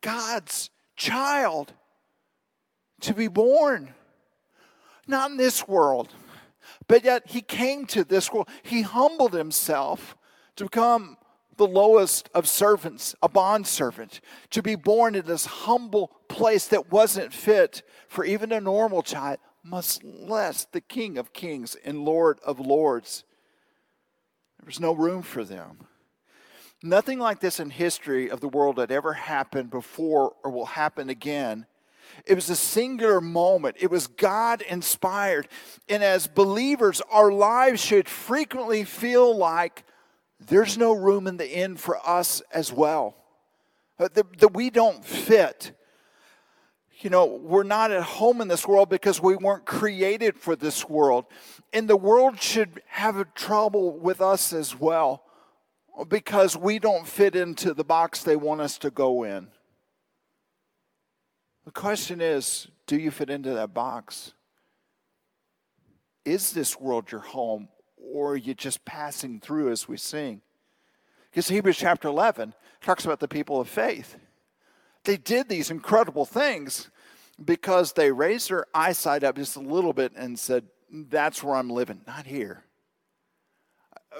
God's 0.00 0.70
child, 0.96 1.74
to 3.02 3.12
be 3.12 3.28
born? 3.28 3.92
Not 5.06 5.30
in 5.30 5.36
this 5.36 5.68
world, 5.68 6.08
but 6.88 7.04
yet 7.04 7.24
he 7.26 7.42
came 7.42 7.84
to 7.88 8.02
this 8.02 8.32
world. 8.32 8.48
He 8.62 8.80
humbled 8.80 9.34
himself 9.34 10.16
to 10.56 10.64
become 10.64 11.18
the 11.58 11.66
lowest 11.66 12.30
of 12.34 12.48
servants, 12.48 13.14
a 13.22 13.28
bondservant, 13.28 14.22
to 14.50 14.62
be 14.62 14.74
born 14.74 15.14
in 15.14 15.26
this 15.26 15.44
humble 15.44 16.12
place 16.28 16.66
that 16.68 16.90
wasn't 16.90 17.34
fit 17.34 17.82
for 18.08 18.24
even 18.24 18.52
a 18.52 18.60
normal 18.60 19.02
child, 19.02 19.38
much 19.66 19.98
less 20.04 20.64
the 20.64 20.80
King 20.80 21.18
of 21.18 21.32
Kings 21.32 21.76
and 21.84 22.04
Lord 22.04 22.38
of 22.44 22.60
Lords. 22.60 23.24
There 24.58 24.66
was 24.66 24.80
no 24.80 24.92
room 24.92 25.22
for 25.22 25.44
them. 25.44 25.88
Nothing 26.82 27.18
like 27.18 27.40
this 27.40 27.58
in 27.58 27.70
history 27.70 28.30
of 28.30 28.40
the 28.40 28.48
world 28.48 28.78
had 28.78 28.92
ever 28.92 29.14
happened 29.14 29.70
before 29.70 30.34
or 30.44 30.50
will 30.50 30.66
happen 30.66 31.10
again. 31.10 31.66
It 32.24 32.34
was 32.34 32.48
a 32.48 32.56
singular 32.56 33.20
moment. 33.20 33.76
It 33.80 33.90
was 33.90 34.06
God 34.06 34.62
inspired. 34.62 35.48
And 35.88 36.04
as 36.04 36.26
believers, 36.26 37.02
our 37.10 37.32
lives 37.32 37.80
should 37.80 38.08
frequently 38.08 38.84
feel 38.84 39.36
like 39.36 39.84
there's 40.38 40.78
no 40.78 40.92
room 40.92 41.26
in 41.26 41.38
the 41.38 41.50
inn 41.50 41.76
for 41.76 41.98
us 42.08 42.42
as 42.52 42.72
well, 42.72 43.16
that, 43.98 44.14
that 44.14 44.54
we 44.54 44.70
don't 44.70 45.04
fit 45.04 45.72
you 46.98 47.10
know, 47.10 47.26
we're 47.26 47.62
not 47.62 47.90
at 47.90 48.02
home 48.02 48.40
in 48.40 48.48
this 48.48 48.66
world 48.66 48.88
because 48.88 49.20
we 49.20 49.36
weren't 49.36 49.66
created 49.66 50.38
for 50.38 50.56
this 50.56 50.88
world. 50.88 51.26
And 51.72 51.88
the 51.88 51.96
world 51.96 52.40
should 52.40 52.80
have 52.86 53.34
trouble 53.34 53.98
with 53.98 54.20
us 54.20 54.52
as 54.52 54.78
well 54.78 55.22
because 56.08 56.56
we 56.56 56.78
don't 56.78 57.06
fit 57.06 57.36
into 57.36 57.74
the 57.74 57.84
box 57.84 58.22
they 58.22 58.36
want 58.36 58.60
us 58.60 58.78
to 58.78 58.90
go 58.90 59.24
in. 59.24 59.48
The 61.64 61.72
question 61.72 62.20
is 62.20 62.68
do 62.86 62.96
you 62.96 63.10
fit 63.10 63.28
into 63.28 63.52
that 63.54 63.74
box? 63.74 64.32
Is 66.24 66.52
this 66.52 66.80
world 66.80 67.10
your 67.12 67.20
home 67.20 67.68
or 67.96 68.32
are 68.32 68.36
you 68.36 68.54
just 68.54 68.84
passing 68.84 69.40
through 69.40 69.70
as 69.70 69.86
we 69.86 69.96
sing? 69.96 70.40
Because 71.30 71.48
Hebrews 71.48 71.76
chapter 71.76 72.08
11 72.08 72.54
talks 72.80 73.04
about 73.04 73.20
the 73.20 73.28
people 73.28 73.60
of 73.60 73.68
faith. 73.68 74.16
They 75.06 75.16
did 75.16 75.48
these 75.48 75.70
incredible 75.70 76.26
things 76.26 76.90
because 77.42 77.92
they 77.92 78.10
raised 78.10 78.50
their 78.50 78.66
eyesight 78.74 79.22
up 79.22 79.36
just 79.36 79.56
a 79.56 79.60
little 79.60 79.92
bit 79.92 80.12
and 80.16 80.38
said, 80.38 80.64
That's 80.90 81.42
where 81.42 81.54
I'm 81.54 81.70
living, 81.70 82.02
not 82.06 82.26
here. 82.26 82.64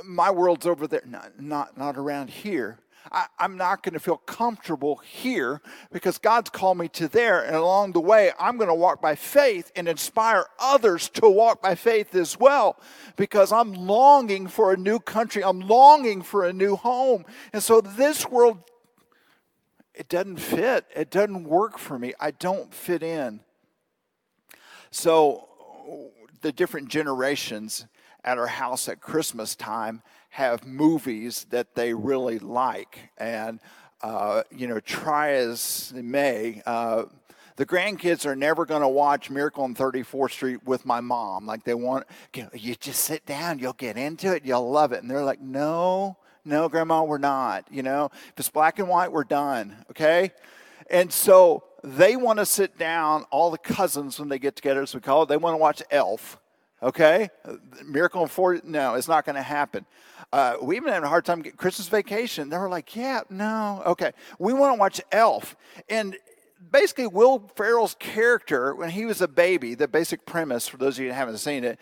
My 0.04 0.30
world's 0.30 0.66
over 0.66 0.86
there, 0.86 1.02
not, 1.04 1.40
not, 1.40 1.76
not 1.76 1.96
around 1.96 2.30
here. 2.30 2.78
I, 3.10 3.26
am 3.40 3.56
not 3.56 3.82
going 3.82 3.94
to 3.94 4.00
feel 4.00 4.16
comfortable 4.16 4.96
here 4.96 5.60
because 5.92 6.18
God's 6.18 6.50
called 6.50 6.78
me 6.78 6.88
to 6.90 7.08
there. 7.08 7.44
And 7.44 7.56
along 7.56 7.92
the 7.92 8.00
way, 8.00 8.32
I'm 8.38 8.56
going 8.56 8.68
to 8.68 8.74
walk 8.74 9.00
by 9.00 9.14
faith 9.14 9.70
and 9.76 9.88
inspire 9.88 10.46
others 10.58 11.08
to 11.10 11.28
walk 11.28 11.62
by 11.62 11.74
faith 11.74 12.14
as 12.14 12.38
well 12.38 12.78
because 13.16 13.52
I'm 13.52 13.72
longing 13.72 14.48
for 14.48 14.72
a 14.72 14.76
new 14.76 14.98
country. 14.98 15.42
I'm 15.42 15.60
longing 15.60 16.22
for 16.22 16.44
a 16.44 16.52
new 16.52 16.76
home. 16.76 17.24
And 17.52 17.62
so 17.62 17.80
this 17.80 18.28
world, 18.28 18.58
it 19.96 20.08
doesn't 20.08 20.36
fit. 20.36 20.84
It 20.94 21.10
doesn't 21.10 21.44
work 21.44 21.78
for 21.78 21.98
me. 21.98 22.12
I 22.20 22.30
don't 22.30 22.72
fit 22.72 23.02
in. 23.02 23.40
So 24.90 25.48
the 26.42 26.52
different 26.52 26.88
generations 26.88 27.86
at 28.22 28.38
our 28.38 28.46
house 28.46 28.88
at 28.88 29.00
Christmas 29.00 29.54
time 29.54 30.02
have 30.30 30.66
movies 30.66 31.46
that 31.50 31.74
they 31.74 31.94
really 31.94 32.38
like. 32.38 33.10
And, 33.16 33.58
uh, 34.02 34.42
you 34.50 34.66
know, 34.66 34.80
try 34.80 35.32
as 35.32 35.90
they 35.94 36.02
may, 36.02 36.62
uh, 36.66 37.04
the 37.56 37.64
grandkids 37.64 38.26
are 38.26 38.36
never 38.36 38.66
going 38.66 38.82
to 38.82 38.88
watch 38.88 39.30
Miracle 39.30 39.64
on 39.64 39.74
34th 39.74 40.32
Street 40.32 40.64
with 40.66 40.84
my 40.84 41.00
mom. 41.00 41.46
Like 41.46 41.64
they 41.64 41.72
want, 41.72 42.06
you, 42.34 42.50
you 42.52 42.74
just 42.74 43.00
sit 43.00 43.24
down, 43.24 43.58
you'll 43.58 43.72
get 43.72 43.96
into 43.96 44.34
it, 44.34 44.44
you'll 44.44 44.70
love 44.70 44.92
it. 44.92 45.00
And 45.00 45.10
they're 45.10 45.24
like, 45.24 45.40
no, 45.40 46.18
no, 46.46 46.68
Grandma, 46.68 47.02
we're 47.02 47.18
not. 47.18 47.66
You 47.70 47.82
know, 47.82 48.10
if 48.28 48.34
it's 48.38 48.48
black 48.48 48.78
and 48.78 48.88
white, 48.88 49.12
we're 49.12 49.24
done. 49.24 49.84
Okay? 49.90 50.32
And 50.88 51.12
so 51.12 51.64
they 51.82 52.16
want 52.16 52.38
to 52.38 52.46
sit 52.46 52.78
down, 52.78 53.24
all 53.30 53.50
the 53.50 53.58
cousins, 53.58 54.18
when 54.18 54.28
they 54.28 54.38
get 54.38 54.56
together, 54.56 54.82
as 54.82 54.94
we 54.94 55.00
call 55.00 55.24
it, 55.24 55.28
they 55.28 55.36
want 55.36 55.54
to 55.54 55.58
watch 55.58 55.82
Elf. 55.90 56.38
Okay? 56.82 57.28
Miracle 57.84 58.22
on 58.22 58.28
4, 58.28 58.60
no, 58.64 58.94
it's 58.94 59.08
not 59.08 59.24
going 59.24 59.36
to 59.36 59.42
happen. 59.42 59.84
Uh, 60.32 60.56
we 60.62 60.76
even 60.76 60.92
had 60.92 61.02
a 61.02 61.08
hard 61.08 61.24
time 61.24 61.42
getting 61.42 61.56
Christmas 61.56 61.88
vacation. 61.88 62.48
They 62.48 62.58
were 62.58 62.68
like, 62.68 62.94
yeah, 62.94 63.22
no, 63.30 63.82
okay. 63.86 64.12
We 64.38 64.52
want 64.52 64.74
to 64.74 64.78
watch 64.78 65.00
Elf. 65.10 65.56
And 65.88 66.16
basically, 66.70 67.06
Will 67.06 67.50
Ferrell's 67.56 67.96
character, 67.98 68.74
when 68.74 68.90
he 68.90 69.04
was 69.04 69.20
a 69.20 69.28
baby, 69.28 69.74
the 69.74 69.88
basic 69.88 70.26
premise, 70.26 70.68
for 70.68 70.76
those 70.76 70.98
of 70.98 71.04
you 71.04 71.10
who 71.10 71.14
haven't 71.14 71.38
seen 71.38 71.64
it, 71.64 71.78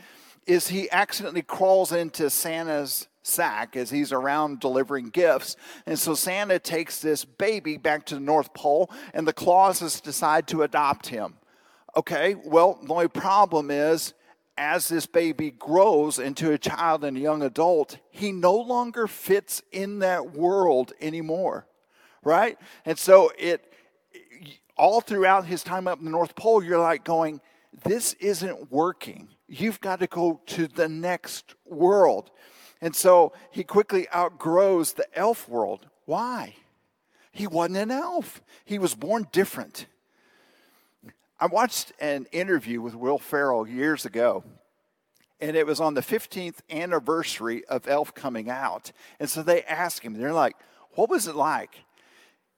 is 0.46 0.68
he 0.68 0.90
accidentally 0.90 1.42
crawls 1.42 1.92
into 1.92 2.30
Santa's 2.30 3.08
sack 3.24 3.74
as 3.76 3.90
he's 3.90 4.12
around 4.12 4.60
delivering 4.60 5.08
gifts. 5.08 5.56
And 5.86 5.98
so 5.98 6.14
Santa 6.14 6.58
takes 6.58 7.00
this 7.00 7.24
baby 7.24 7.76
back 7.76 8.06
to 8.06 8.14
the 8.14 8.20
North 8.20 8.54
Pole, 8.54 8.90
and 9.12 9.26
the 9.26 9.32
Clauses 9.32 10.00
decide 10.00 10.46
to 10.48 10.62
adopt 10.62 11.08
him. 11.08 11.34
Okay, 11.96 12.34
well, 12.34 12.78
the 12.82 12.92
only 12.92 13.08
problem 13.08 13.70
is 13.70 14.14
as 14.56 14.88
this 14.88 15.06
baby 15.06 15.50
grows 15.50 16.18
into 16.18 16.52
a 16.52 16.58
child 16.58 17.04
and 17.04 17.16
a 17.16 17.20
young 17.20 17.42
adult, 17.42 17.98
he 18.10 18.30
no 18.30 18.54
longer 18.54 19.06
fits 19.06 19.62
in 19.72 19.98
that 20.00 20.32
world 20.32 20.92
anymore, 21.00 21.66
right? 22.22 22.56
And 22.84 22.98
so 22.98 23.32
it, 23.38 23.72
all 24.76 25.00
throughout 25.00 25.46
his 25.46 25.62
time 25.62 25.88
up 25.88 25.98
in 25.98 26.04
the 26.04 26.10
North 26.10 26.36
Pole, 26.36 26.62
you're 26.62 26.78
like 26.78 27.04
going, 27.04 27.40
this 27.84 28.12
isn't 28.14 28.70
working. 28.70 29.28
You've 29.48 29.80
got 29.80 30.00
to 30.00 30.06
go 30.06 30.40
to 30.46 30.68
the 30.68 30.88
next 30.88 31.54
world. 31.64 32.30
And 32.84 32.94
so 32.94 33.32
he 33.50 33.64
quickly 33.64 34.06
outgrows 34.14 34.92
the 34.92 35.06
elf 35.18 35.48
world. 35.48 35.86
Why? 36.04 36.56
He 37.32 37.46
wasn't 37.46 37.78
an 37.78 37.90
elf, 37.90 38.42
he 38.66 38.78
was 38.78 38.94
born 38.94 39.26
different. 39.32 39.86
I 41.40 41.46
watched 41.46 41.92
an 41.98 42.26
interview 42.30 42.82
with 42.82 42.94
Will 42.94 43.18
Ferrell 43.18 43.66
years 43.66 44.04
ago, 44.04 44.44
and 45.40 45.56
it 45.56 45.66
was 45.66 45.80
on 45.80 45.94
the 45.94 46.02
15th 46.02 46.58
anniversary 46.70 47.64
of 47.64 47.88
Elf 47.88 48.14
coming 48.14 48.50
out. 48.50 48.92
And 49.18 49.30
so 49.30 49.42
they 49.42 49.62
asked 49.62 50.02
him, 50.02 50.12
they're 50.12 50.34
like, 50.34 50.54
What 50.94 51.08
was 51.08 51.26
it 51.26 51.36
like? 51.36 51.84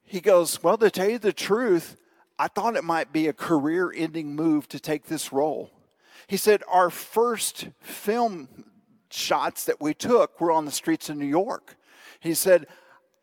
He 0.02 0.20
goes, 0.20 0.60
Well, 0.60 0.76
to 0.78 0.90
tell 0.90 1.08
you 1.08 1.20
the 1.20 1.32
truth, 1.32 1.96
I 2.36 2.48
thought 2.48 2.74
it 2.74 2.84
might 2.84 3.12
be 3.12 3.28
a 3.28 3.32
career 3.32 3.92
ending 3.94 4.34
move 4.34 4.68
to 4.70 4.80
take 4.80 5.06
this 5.06 5.32
role. 5.32 5.70
He 6.26 6.36
said, 6.36 6.64
Our 6.68 6.90
first 6.90 7.68
film 7.80 8.48
shots 9.16 9.64
that 9.64 9.80
we 9.80 9.94
took 9.94 10.40
were 10.40 10.52
on 10.52 10.64
the 10.64 10.70
streets 10.70 11.08
of 11.08 11.16
New 11.16 11.26
York. 11.26 11.76
He 12.20 12.34
said, 12.34 12.66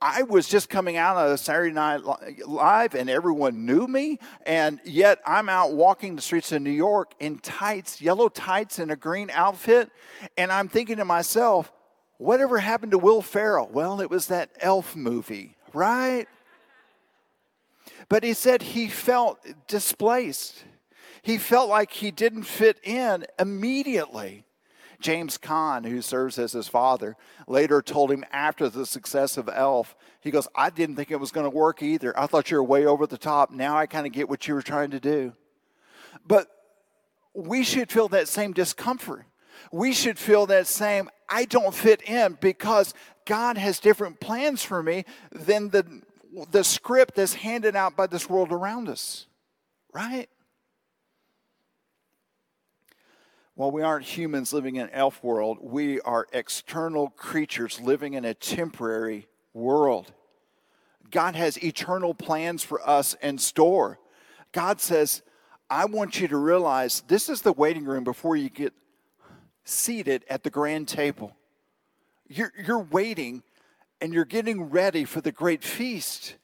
I 0.02 0.24
was 0.24 0.50
just 0.50 0.70
coming 0.70 0.98
out 0.98 1.16
of 1.16 1.40
Saturday 1.40 1.74
Night 1.74 2.02
Live 2.46 2.94
and 2.94 3.10
everyone 3.10 3.66
knew 3.66 3.88
me, 3.88 4.20
and 4.46 4.82
yet 4.84 5.20
I'm 5.26 5.48
out 5.48 5.74
walking 5.74 6.18
the 6.18 6.22
streets 6.22 6.52
of 6.52 6.62
New 6.62 6.72
York 6.72 7.14
in 7.22 7.40
tights, 7.40 8.02
yellow 8.02 8.28
tights, 8.28 8.80
and 8.80 8.92
a 8.92 8.98
green 8.98 9.30
outfit, 9.30 9.90
and 10.38 10.52
I'm 10.52 10.68
thinking 10.68 10.98
to 10.98 11.06
myself, 11.06 11.72
whatever 12.18 12.60
happened 12.60 12.92
to 12.92 12.98
Will 12.98 13.22
Ferrell? 13.22 13.70
Well, 13.72 14.02
it 14.02 14.10
was 14.10 14.28
that 14.28 14.50
elf 14.60 14.94
movie, 14.94 15.56
right? 15.74 16.28
But 18.10 18.24
he 18.24 18.34
said 18.34 18.62
he 18.62 18.90
felt 18.90 19.40
displaced. 19.68 20.66
He 21.22 21.38
felt 21.38 21.70
like 21.70 21.92
he 21.92 22.12
didn't 22.12 22.44
fit 22.44 22.78
in 22.84 23.26
immediately. 23.40 24.44
James 25.04 25.38
Caan, 25.38 25.86
who 25.86 26.02
serves 26.02 26.40
as 26.40 26.54
his 26.54 26.68
father, 26.68 27.16
later 27.48 27.82
told 27.82 28.12
him 28.12 28.24
after 28.32 28.70
the 28.70 28.86
success 28.86 29.38
of 29.38 29.50
Elf, 29.54 29.96
he 30.22 30.32
goes, 30.32 30.48
I 30.56 30.70
didn't 30.70 30.96
think 30.96 31.12
it 31.12 31.20
was 31.20 31.32
going 31.32 31.44
to 31.44 31.56
work 31.56 31.84
either. 31.84 32.18
I 32.18 32.26
thought 32.26 32.50
you 32.50 32.58
were 32.58 32.64
way 32.64 32.86
over 32.86 33.06
the 33.06 33.18
top. 33.18 33.52
Now 33.52 33.78
I 33.78 33.86
kind 33.86 34.08
of 34.08 34.14
get 34.14 34.30
what 34.30 34.48
you 34.48 34.56
were 34.56 34.62
trying 34.62 34.92
to 34.92 35.00
do. 35.00 35.34
But 36.26 36.48
we 37.34 37.64
should 37.64 37.92
feel 37.92 38.08
that 38.10 38.30
same 38.30 38.54
discomfort. 38.54 39.26
We 39.72 39.92
should 39.92 40.18
feel 40.18 40.46
that 40.48 40.68
same, 40.68 41.10
I 41.28 41.46
don't 41.46 41.74
fit 41.74 42.02
in 42.04 42.38
because 42.40 42.94
God 43.26 43.58
has 43.58 43.80
different 43.80 44.20
plans 44.20 44.64
for 44.64 44.82
me 44.82 45.06
than 45.32 45.70
the, 45.70 46.02
the 46.52 46.64
script 46.64 47.16
that's 47.16 47.34
handed 47.34 47.76
out 47.76 47.96
by 47.98 48.08
this 48.08 48.30
world 48.30 48.52
around 48.52 48.88
us, 48.88 49.28
right? 49.94 50.30
While 53.56 53.72
we 53.72 53.84
aren't 53.84 54.06
humans 54.06 54.52
living 54.52 54.78
in 54.78 54.90
elf 54.90 55.24
world, 55.24 55.60
we 55.62 56.02
are 56.02 56.28
external 56.34 57.10
creatures 57.10 57.80
living 57.80 58.16
in 58.16 58.26
a 58.26 58.34
temporary 58.34 59.28
world. 59.54 60.12
God 61.12 61.36
has 61.36 61.64
eternal 61.64 62.16
plans 62.16 62.64
for 62.64 62.88
us 62.88 63.14
in 63.22 63.38
store. 63.38 64.00
God 64.52 64.82
says, 64.82 65.22
I 65.70 65.86
want 65.86 66.20
you 66.20 66.28
to 66.28 66.38
realize 66.38 67.04
this 67.08 67.30
is 67.30 67.42
the 67.42 67.54
waiting 67.54 67.86
room 67.86 68.04
before 68.04 68.36
you 68.36 68.50
get 68.50 68.74
seated 69.64 70.26
at 70.30 70.44
the 70.44 70.50
grand 70.50 70.88
table. 70.88 71.36
You're, 72.28 72.52
you're 72.66 72.80
waiting 72.80 73.44
and 74.02 74.14
you're 74.14 74.26
getting 74.26 74.72
ready 74.72 75.06
for 75.06 75.22
the 75.22 75.32
great 75.32 75.64
feast. 75.64 76.36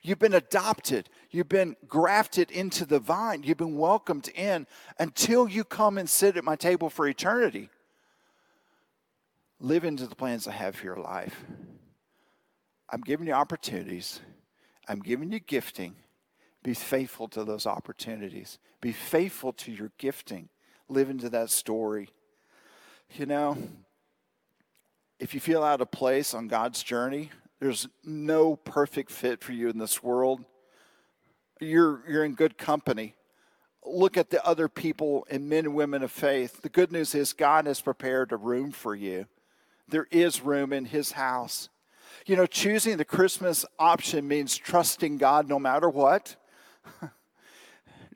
You've 0.00 0.18
been 0.18 0.34
adopted. 0.34 1.08
You've 1.30 1.48
been 1.48 1.76
grafted 1.86 2.50
into 2.50 2.84
the 2.84 3.00
vine. 3.00 3.42
You've 3.42 3.58
been 3.58 3.76
welcomed 3.76 4.28
in 4.28 4.66
until 4.98 5.48
you 5.48 5.64
come 5.64 5.98
and 5.98 6.08
sit 6.08 6.36
at 6.36 6.44
my 6.44 6.56
table 6.56 6.88
for 6.88 7.06
eternity. 7.06 7.68
Live 9.60 9.84
into 9.84 10.06
the 10.06 10.14
plans 10.14 10.46
I 10.46 10.52
have 10.52 10.76
for 10.76 10.84
your 10.84 10.96
life. 10.96 11.44
I'm 12.90 13.00
giving 13.00 13.26
you 13.26 13.32
opportunities, 13.32 14.20
I'm 14.88 15.00
giving 15.00 15.30
you 15.32 15.40
gifting. 15.40 15.96
Be 16.62 16.74
faithful 16.74 17.28
to 17.28 17.44
those 17.44 17.66
opportunities, 17.66 18.58
be 18.80 18.92
faithful 18.92 19.52
to 19.54 19.72
your 19.72 19.90
gifting. 19.98 20.48
Live 20.88 21.10
into 21.10 21.28
that 21.30 21.50
story. 21.50 22.08
You 23.14 23.26
know, 23.26 23.58
if 25.20 25.34
you 25.34 25.40
feel 25.40 25.62
out 25.62 25.82
of 25.82 25.90
place 25.90 26.32
on 26.32 26.48
God's 26.48 26.82
journey, 26.82 27.30
there's 27.60 27.88
no 28.04 28.56
perfect 28.56 29.10
fit 29.10 29.42
for 29.42 29.52
you 29.52 29.68
in 29.68 29.78
this 29.78 30.02
world. 30.02 30.44
You're, 31.60 32.02
you're 32.08 32.24
in 32.24 32.34
good 32.34 32.56
company. 32.56 33.14
Look 33.84 34.16
at 34.16 34.30
the 34.30 34.44
other 34.46 34.68
people 34.68 35.26
and 35.30 35.48
men 35.48 35.64
and 35.64 35.74
women 35.74 36.02
of 36.02 36.12
faith. 36.12 36.62
The 36.62 36.68
good 36.68 36.92
news 36.92 37.14
is 37.14 37.32
God 37.32 37.66
has 37.66 37.80
prepared 37.80 38.32
a 38.32 38.36
room 38.36 38.70
for 38.70 38.94
you. 38.94 39.26
There 39.88 40.06
is 40.10 40.42
room 40.42 40.72
in 40.72 40.84
His 40.84 41.12
house. 41.12 41.68
You 42.26 42.36
know, 42.36 42.46
choosing 42.46 42.96
the 42.96 43.04
Christmas 43.04 43.64
option 43.78 44.28
means 44.28 44.56
trusting 44.56 45.18
God 45.18 45.48
no 45.48 45.58
matter 45.58 45.88
what. 45.88 46.36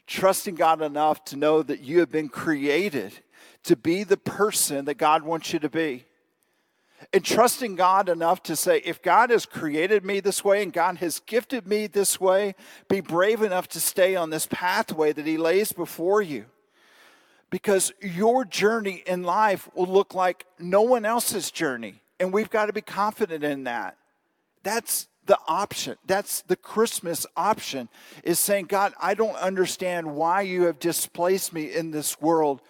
trusting 0.06 0.54
God 0.54 0.82
enough 0.82 1.24
to 1.26 1.36
know 1.36 1.62
that 1.62 1.80
you 1.80 2.00
have 2.00 2.10
been 2.10 2.28
created 2.28 3.12
to 3.64 3.76
be 3.76 4.04
the 4.04 4.16
person 4.16 4.84
that 4.84 4.94
God 4.94 5.22
wants 5.22 5.52
you 5.52 5.58
to 5.60 5.68
be 5.68 6.04
and 7.12 7.24
trusting 7.24 7.76
God 7.76 8.08
enough 8.08 8.42
to 8.44 8.56
say, 8.56 8.78
if 8.84 9.02
God 9.02 9.30
has 9.30 9.46
created 9.46 10.04
me 10.04 10.20
this 10.20 10.44
way 10.44 10.62
and 10.62 10.72
God 10.72 10.98
has 10.98 11.20
gifted 11.20 11.66
me 11.66 11.86
this 11.86 12.20
way, 12.20 12.54
be 12.88 13.00
brave 13.00 13.42
enough 13.42 13.68
to 13.68 13.80
stay 13.80 14.16
on 14.16 14.30
this 14.30 14.46
pathway 14.50 15.12
that 15.12 15.26
He 15.26 15.36
lays 15.36 15.72
before 15.72 16.22
you. 16.22 16.46
Because 17.50 17.92
your 18.00 18.44
journey 18.44 19.02
in 19.06 19.22
life 19.24 19.68
will 19.74 19.86
look 19.86 20.14
like 20.14 20.46
no 20.58 20.82
one 20.82 21.04
else's 21.04 21.50
journey. 21.50 22.00
And 22.18 22.32
we've 22.32 22.50
got 22.50 22.66
to 22.66 22.72
be 22.72 22.80
confident 22.80 23.44
in 23.44 23.64
that. 23.64 23.96
That's 24.62 25.08
the 25.26 25.38
option. 25.46 25.96
That's 26.06 26.42
the 26.42 26.56
Christmas 26.56 27.26
option 27.36 27.88
is 28.24 28.38
saying, 28.38 28.66
God, 28.66 28.92
I 29.00 29.14
don't 29.14 29.36
understand 29.36 30.14
why 30.14 30.42
you 30.42 30.62
have 30.64 30.78
displaced 30.78 31.52
me 31.52 31.72
in 31.72 31.90
this 31.90 32.20
world 32.20 32.60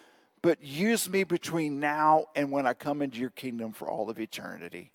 but 0.43 0.63
use 0.63 1.09
me 1.09 1.23
between 1.23 1.79
now 1.79 2.27
and 2.35 2.51
when 2.51 2.67
I 2.67 2.75
come 2.75 3.01
into 3.01 3.19
your 3.19 3.31
kingdom 3.31 3.73
for 3.73 3.89
all 3.89 4.11
of 4.11 4.19
eternity. 4.19 4.91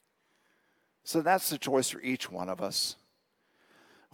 So 1.06 1.22
that's 1.22 1.50
the 1.50 1.58
choice 1.58 1.90
for 1.90 2.02
each 2.02 2.30
one 2.30 2.50
of 2.50 2.62
us. 2.62 2.98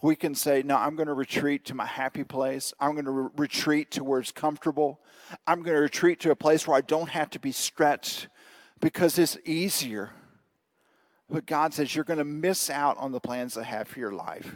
We 0.04 0.16
can 0.16 0.36
say, 0.36 0.62
No, 0.64 0.78
I'm 0.78 0.96
going 0.96 1.08
to 1.08 1.14
retreat 1.14 1.66
to 1.66 1.74
my 1.74 1.88
happy 1.88 2.24
place. 2.24 2.74
I'm 2.80 2.92
going 2.94 3.06
to 3.06 3.12
re- 3.12 3.30
retreat 3.36 3.90
to 3.92 4.04
where 4.04 4.20
it's 4.20 4.32
comfortable. 4.32 5.00
I'm 5.48 5.64
going 5.64 5.76
to 5.76 5.82
retreat 5.82 6.20
to 6.22 6.32
a 6.32 6.36
place 6.36 6.68
where 6.68 6.78
I 6.78 6.82
don't 6.82 7.10
have 7.10 7.32
to 7.32 7.40
be 7.40 7.52
stretched 7.52 8.28
because 8.80 9.18
it's 9.18 9.38
easier. 9.46 10.12
But 11.30 11.48
God 11.48 11.74
says, 11.74 11.96
You're 11.96 12.04
going 12.04 12.20
to 12.20 12.26
miss 12.26 12.70
out 12.70 12.98
on 12.98 13.12
the 13.12 13.22
plans 13.22 13.58
I 13.58 13.64
have 13.64 13.88
for 13.88 14.00
your 14.00 14.12
life. 14.12 14.56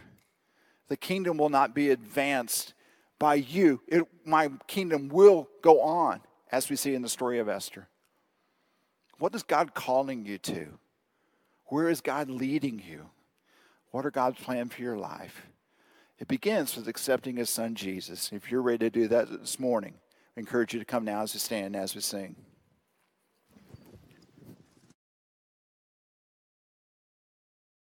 The 0.88 0.96
kingdom 0.96 1.38
will 1.38 1.48
not 1.48 1.74
be 1.74 1.90
advanced 1.90 2.74
by 3.18 3.34
you, 3.34 3.80
it, 3.88 4.04
my 4.24 4.48
kingdom 4.68 5.08
will 5.08 5.48
go 5.60 5.80
on 5.80 6.20
as 6.50 6.70
we 6.70 6.76
see 6.76 6.94
in 6.94 7.02
the 7.02 7.08
story 7.08 7.38
of 7.38 7.48
Esther? 7.48 7.88
What 9.18 9.34
is 9.34 9.42
God 9.42 9.74
calling 9.74 10.24
you 10.24 10.38
to? 10.38 10.78
Where 11.66 11.88
is 11.88 12.00
God 12.00 12.30
leading 12.30 12.82
you? 12.88 13.10
What 13.90 14.06
are 14.06 14.10
God's 14.10 14.40
plans 14.40 14.74
for 14.74 14.82
your 14.82 14.96
life? 14.96 15.46
It 16.18 16.28
begins 16.28 16.76
with 16.76 16.88
accepting 16.88 17.36
his 17.36 17.50
son 17.50 17.74
Jesus. 17.74 18.32
If 18.32 18.50
you're 18.50 18.62
ready 18.62 18.78
to 18.78 18.90
do 18.90 19.08
that 19.08 19.30
this 19.30 19.60
morning, 19.60 19.94
I 20.36 20.40
encourage 20.40 20.72
you 20.72 20.80
to 20.80 20.86
come 20.86 21.04
now 21.04 21.22
as 21.22 21.34
we 21.34 21.40
stand, 21.40 21.76
as 21.76 21.94
we 21.94 22.00
sing. 22.00 22.36